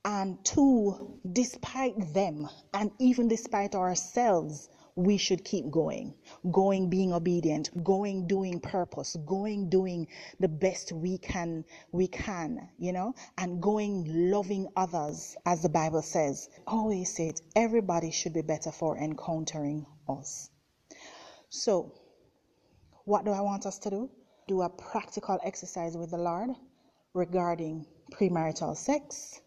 And 0.03 0.43
two, 0.45 1.19
despite 1.31 2.13
them 2.13 2.47
and 2.73 2.91
even 2.99 3.27
despite 3.27 3.73
ourselves, 3.73 4.69
we 4.95 5.17
should 5.17 5.43
keep 5.43 5.69
going 5.69 6.13
going 6.51 6.89
being 6.89 7.11
obedient 7.11 7.69
going 7.83 8.25
doing 8.27 8.61
purpose 8.61 9.17
going 9.25 9.67
doing 9.67 10.07
the 10.39 10.47
best 10.47 10.93
we 10.93 11.17
can 11.17 11.65
we 11.91 12.07
can 12.07 12.69
you 12.79 12.93
know 12.93 13.13
and 13.37 13.61
going 13.61 14.31
loving 14.31 14.65
others 14.77 15.35
as 15.45 15.61
the 15.61 15.67
bible 15.67 16.01
says 16.01 16.47
always 16.65 17.13
say 17.13 17.27
it 17.27 17.41
everybody 17.57 18.09
should 18.09 18.31
be 18.31 18.41
better 18.41 18.71
for 18.71 18.97
encountering 18.97 19.85
us. 20.09 20.49
So 21.49 21.93
what 23.05 23.23
do 23.23 23.31
i 23.31 23.39
want 23.41 23.65
us 23.65 23.77
to 23.79 23.89
do? 23.89 24.09
Do 24.47 24.61
a 24.61 24.69
practical 24.69 25.39
exercise 25.43 25.95
with 25.95 26.11
the 26.11 26.17
lord 26.17 26.49
regarding 27.13 27.85
premarital 28.11 28.75
sex. 28.75 29.41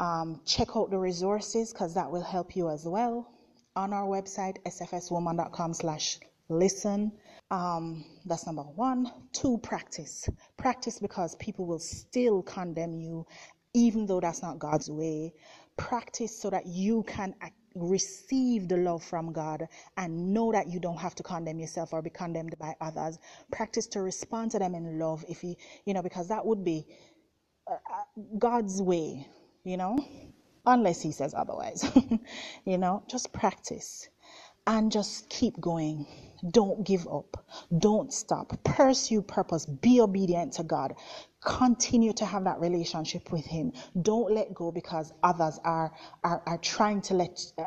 Um, 0.00 0.40
check 0.44 0.68
out 0.76 0.90
the 0.90 0.98
resources 0.98 1.72
because 1.72 1.94
that 1.94 2.10
will 2.10 2.22
help 2.22 2.56
you 2.56 2.70
as 2.70 2.84
well. 2.86 3.30
On 3.76 3.92
our 3.92 4.06
website 4.06 4.56
sfswoman.com 4.66 5.74
slash 5.74 6.18
listen. 6.48 7.12
Um, 7.50 8.04
that's 8.24 8.46
number 8.46 8.62
one. 8.62 9.10
Two 9.32 9.58
practice. 9.58 10.28
Practice 10.56 10.98
because 10.98 11.34
people 11.36 11.66
will 11.66 11.78
still 11.78 12.42
condemn 12.42 12.94
you 12.94 13.26
even 13.74 14.06
though 14.06 14.20
that's 14.20 14.42
not 14.42 14.58
god's 14.58 14.90
way. 14.90 15.32
Practice 15.76 16.38
so 16.38 16.50
that 16.50 16.66
you 16.66 17.04
can 17.04 17.34
receive 17.74 18.68
the 18.68 18.76
love 18.76 19.02
from 19.02 19.32
god 19.32 19.68
and 19.96 20.32
know 20.32 20.52
that 20.52 20.68
you 20.68 20.80
don't 20.80 20.98
have 20.98 21.14
to 21.14 21.22
condemn 21.22 21.58
yourself 21.58 21.92
or 21.92 22.02
be 22.02 22.10
condemned 22.10 22.54
by 22.58 22.74
others 22.80 23.18
practice 23.50 23.86
to 23.86 24.02
respond 24.02 24.50
to 24.50 24.58
them 24.58 24.74
in 24.74 24.98
love 24.98 25.24
if 25.28 25.42
you 25.44 25.54
you 25.86 25.94
know 25.94 26.02
because 26.02 26.28
that 26.28 26.44
would 26.44 26.64
be 26.64 26.86
uh, 27.70 27.74
uh 27.74 28.22
god's 28.38 28.82
way 28.82 29.26
you 29.64 29.76
know 29.76 29.96
unless 30.66 31.00
he 31.00 31.12
says 31.12 31.34
otherwise. 31.34 31.84
you 32.64 32.78
know, 32.78 33.02
just 33.08 33.32
practice 33.32 34.08
and 34.66 34.92
just 34.92 35.28
keep 35.28 35.60
going. 35.60 36.06
Don't 36.50 36.84
give 36.86 37.06
up. 37.08 37.44
Don't 37.76 38.12
stop. 38.12 38.62
Pursue 38.64 39.22
purpose. 39.22 39.66
Be 39.66 40.00
obedient 40.00 40.54
to 40.54 40.62
God. 40.62 40.94
Continue 41.44 42.12
to 42.14 42.24
have 42.24 42.44
that 42.44 42.60
relationship 42.60 43.32
with 43.32 43.44
Him. 43.44 43.72
Don't 44.00 44.32
let 44.32 44.54
go 44.54 44.70
because 44.70 45.12
others 45.22 45.58
are 45.64 45.92
are, 46.22 46.42
are 46.46 46.58
trying 46.58 47.00
to 47.02 47.14
let 47.14 47.40
uh, 47.58 47.64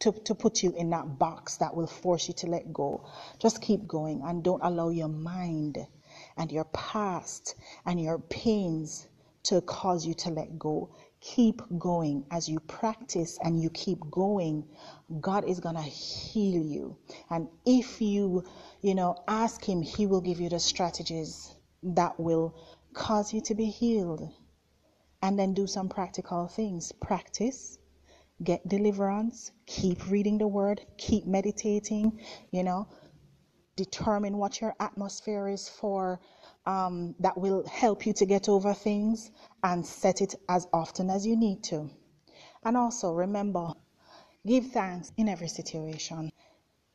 to, 0.00 0.12
to 0.12 0.34
put 0.34 0.62
you 0.62 0.72
in 0.76 0.90
that 0.90 1.18
box 1.18 1.56
that 1.58 1.74
will 1.74 1.86
force 1.86 2.28
you 2.28 2.34
to 2.34 2.46
let 2.46 2.72
go. 2.72 3.06
Just 3.38 3.60
keep 3.60 3.86
going 3.86 4.22
and 4.24 4.42
don't 4.42 4.62
allow 4.62 4.88
your 4.88 5.08
mind 5.08 5.78
and 6.36 6.50
your 6.50 6.64
past 6.64 7.54
and 7.84 8.00
your 8.00 8.18
pains 8.18 9.08
to 9.44 9.60
cause 9.62 10.06
you 10.06 10.14
to 10.14 10.30
let 10.30 10.58
go 10.58 10.90
keep 11.20 11.62
going 11.78 12.24
as 12.30 12.48
you 12.48 12.60
practice 12.60 13.38
and 13.42 13.60
you 13.60 13.70
keep 13.70 13.98
going 14.10 14.64
god 15.20 15.44
is 15.48 15.58
going 15.58 15.74
to 15.74 15.82
heal 15.82 16.62
you 16.62 16.96
and 17.30 17.48
if 17.66 18.00
you 18.00 18.44
you 18.82 18.94
know 18.94 19.16
ask 19.26 19.64
him 19.64 19.82
he 19.82 20.06
will 20.06 20.20
give 20.20 20.40
you 20.40 20.48
the 20.48 20.60
strategies 20.60 21.54
that 21.82 22.18
will 22.20 22.54
cause 22.98 23.32
you 23.32 23.40
to 23.40 23.54
be 23.54 23.66
healed 23.66 24.22
and 25.22 25.38
then 25.38 25.54
do 25.54 25.66
some 25.66 25.88
practical 25.88 26.48
things 26.48 26.92
practice 26.92 27.78
get 28.44 28.66
deliverance 28.68 29.52
keep 29.66 30.10
reading 30.10 30.38
the 30.38 30.48
word 30.48 30.80
keep 30.98 31.26
meditating 31.26 32.20
you 32.52 32.64
know 32.64 32.86
determine 33.76 34.36
what 34.36 34.60
your 34.60 34.74
atmosphere 34.80 35.48
is 35.48 35.68
for 35.68 36.20
um, 36.66 37.14
that 37.20 37.38
will 37.38 37.66
help 37.68 38.04
you 38.06 38.12
to 38.12 38.26
get 38.26 38.48
over 38.48 38.74
things 38.74 39.30
and 39.62 39.86
set 39.86 40.20
it 40.20 40.34
as 40.48 40.66
often 40.72 41.08
as 41.10 41.26
you 41.26 41.36
need 41.36 41.62
to. 41.64 41.88
And 42.64 42.76
also 42.76 43.12
remember, 43.12 43.72
give 44.46 44.66
thanks 44.66 45.12
in 45.16 45.28
every 45.28 45.48
situation. 45.48 46.30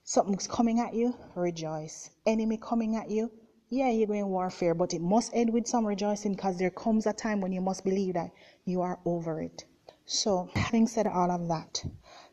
Something's 0.04 0.48
coming 0.48 0.80
at 0.82 0.94
you, 0.94 1.16
rejoice. 1.36 2.10
Enemy 2.26 2.58
coming 2.58 2.98
at 2.98 3.10
you, 3.10 3.32
yeah, 3.74 3.90
you're 3.90 4.06
going 4.06 4.28
warfare, 4.28 4.76
but 4.76 4.94
it 4.94 5.02
must 5.02 5.32
end 5.34 5.52
with 5.52 5.66
some 5.66 5.84
rejoicing 5.88 6.36
because 6.36 6.60
there 6.60 6.70
comes 6.70 7.08
a 7.08 7.14
time 7.14 7.42
when 7.42 7.52
you 7.52 7.60
must 7.60 7.84
believe 7.84 8.14
that 8.14 8.30
you 8.66 8.82
are 8.82 9.00
over 9.04 9.42
it. 9.42 9.66
So, 10.06 10.48
having 10.54 10.86
said 10.86 11.08
all 11.08 11.32
of 11.32 11.48
that, 11.48 11.84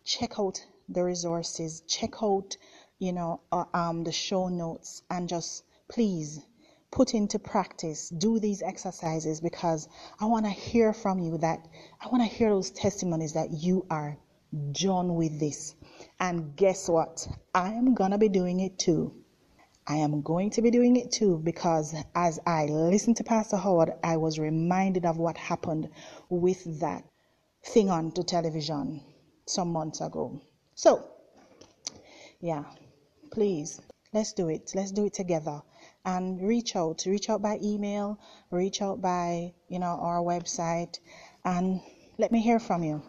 check 0.05 0.39
out 0.39 0.63
the 0.91 1.03
resources, 1.03 1.81
check 1.87 2.23
out, 2.23 2.59
you 2.99 3.15
know, 3.15 3.41
uh, 3.51 3.65
um, 3.73 4.05
the 4.05 4.13
show 4.13 4.49
notes, 4.49 5.03
and 5.09 5.31
just 5.31 5.65
please 5.89 6.41
put 6.91 7.15
into 7.15 7.39
practice, 7.39 8.11
do 8.11 8.39
these 8.39 8.61
exercises 8.61 9.41
because 9.41 9.89
I 10.21 10.27
want 10.27 10.45
to 10.45 10.51
hear 10.51 10.93
from 10.93 11.21
you 11.21 11.39
that 11.39 11.67
I 12.03 12.09
want 12.09 12.23
to 12.23 12.37
hear 12.37 12.51
those 12.51 12.71
testimonies 12.71 13.33
that 13.33 13.51
you 13.51 13.87
are 13.89 14.19
done 14.73 15.15
with 15.15 15.41
this. 15.41 15.75
And 16.19 16.55
guess 16.55 16.87
what? 16.87 17.27
I 17.55 17.73
am 17.73 17.95
going 17.95 18.11
to 18.11 18.19
be 18.19 18.29
doing 18.29 18.61
it 18.61 18.79
too. 18.79 19.20
I 19.91 19.97
am 19.97 20.23
going 20.23 20.51
to 20.51 20.63
be 20.63 20.71
doing 20.71 20.95
it 20.95 21.11
too 21.11 21.41
because 21.43 21.97
as 22.15 22.39
I 22.47 22.67
listened 22.67 23.17
to 23.17 23.25
Pastor 23.25 23.57
Howard, 23.57 23.95
I 24.05 24.19
was 24.19 24.39
reminded 24.39 25.05
of 25.05 25.19
what 25.19 25.37
happened 25.37 25.89
with 26.29 26.79
that 26.79 27.03
thing 27.65 27.91
on 27.91 28.13
the 28.15 28.23
television 28.23 29.03
some 29.47 29.73
months 29.73 30.01
ago. 30.01 30.43
So, 30.77 31.09
yeah, 32.41 32.67
please, 33.33 33.81
let's 34.13 34.33
do 34.33 34.49
it. 34.49 34.71
Let's 34.77 34.93
do 34.93 35.07
it 35.07 35.15
together 35.15 35.61
and 36.05 36.41
reach 36.41 36.77
out 36.77 37.05
reach 37.05 37.29
out 37.29 37.43
by 37.43 37.59
email 37.61 38.19
reach 38.51 38.81
out 38.81 39.03
by 39.03 39.53
you 39.69 39.79
know 39.81 39.99
our 40.01 40.21
website 40.23 40.99
and 41.45 41.81
let 42.17 42.33
me 42.33 42.41
hear 42.41 42.59
from 42.59 42.83
you 42.83 43.03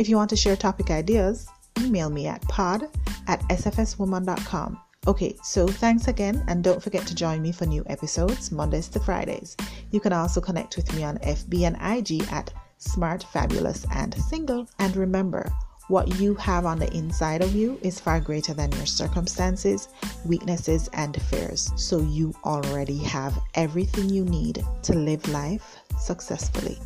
If 0.00 0.08
you 0.08 0.16
want 0.16 0.30
to 0.30 0.36
share 0.36 0.56
topic 0.56 0.90
ideas, 0.90 1.46
email 1.78 2.10
me 2.10 2.26
at 2.26 2.42
pod 2.48 2.88
at 3.28 3.38
sfswoman.com. 3.42 4.80
Okay, 5.08 5.36
so 5.42 5.66
thanks 5.66 6.06
again, 6.06 6.44
and 6.46 6.62
don't 6.62 6.80
forget 6.80 7.04
to 7.08 7.14
join 7.14 7.42
me 7.42 7.50
for 7.50 7.66
new 7.66 7.82
episodes 7.88 8.52
Mondays 8.52 8.86
to 8.90 9.00
Fridays. 9.00 9.56
You 9.90 9.98
can 9.98 10.12
also 10.12 10.40
connect 10.40 10.76
with 10.76 10.94
me 10.94 11.02
on 11.02 11.18
FB 11.18 11.62
and 11.66 11.76
IG 11.98 12.22
at 12.30 12.52
smart, 12.78 13.24
fabulous, 13.24 13.84
and 13.92 14.14
single. 14.14 14.68
And 14.78 14.94
remember, 14.94 15.52
what 15.88 16.20
you 16.20 16.36
have 16.36 16.66
on 16.66 16.78
the 16.78 16.92
inside 16.96 17.42
of 17.42 17.52
you 17.52 17.80
is 17.82 17.98
far 17.98 18.20
greater 18.20 18.54
than 18.54 18.70
your 18.72 18.86
circumstances, 18.86 19.88
weaknesses, 20.24 20.88
and 20.92 21.20
fears. 21.22 21.72
So 21.74 21.98
you 21.98 22.32
already 22.44 22.98
have 22.98 23.36
everything 23.54 24.08
you 24.08 24.24
need 24.24 24.64
to 24.84 24.94
live 24.94 25.28
life 25.28 25.78
successfully. 25.98 26.78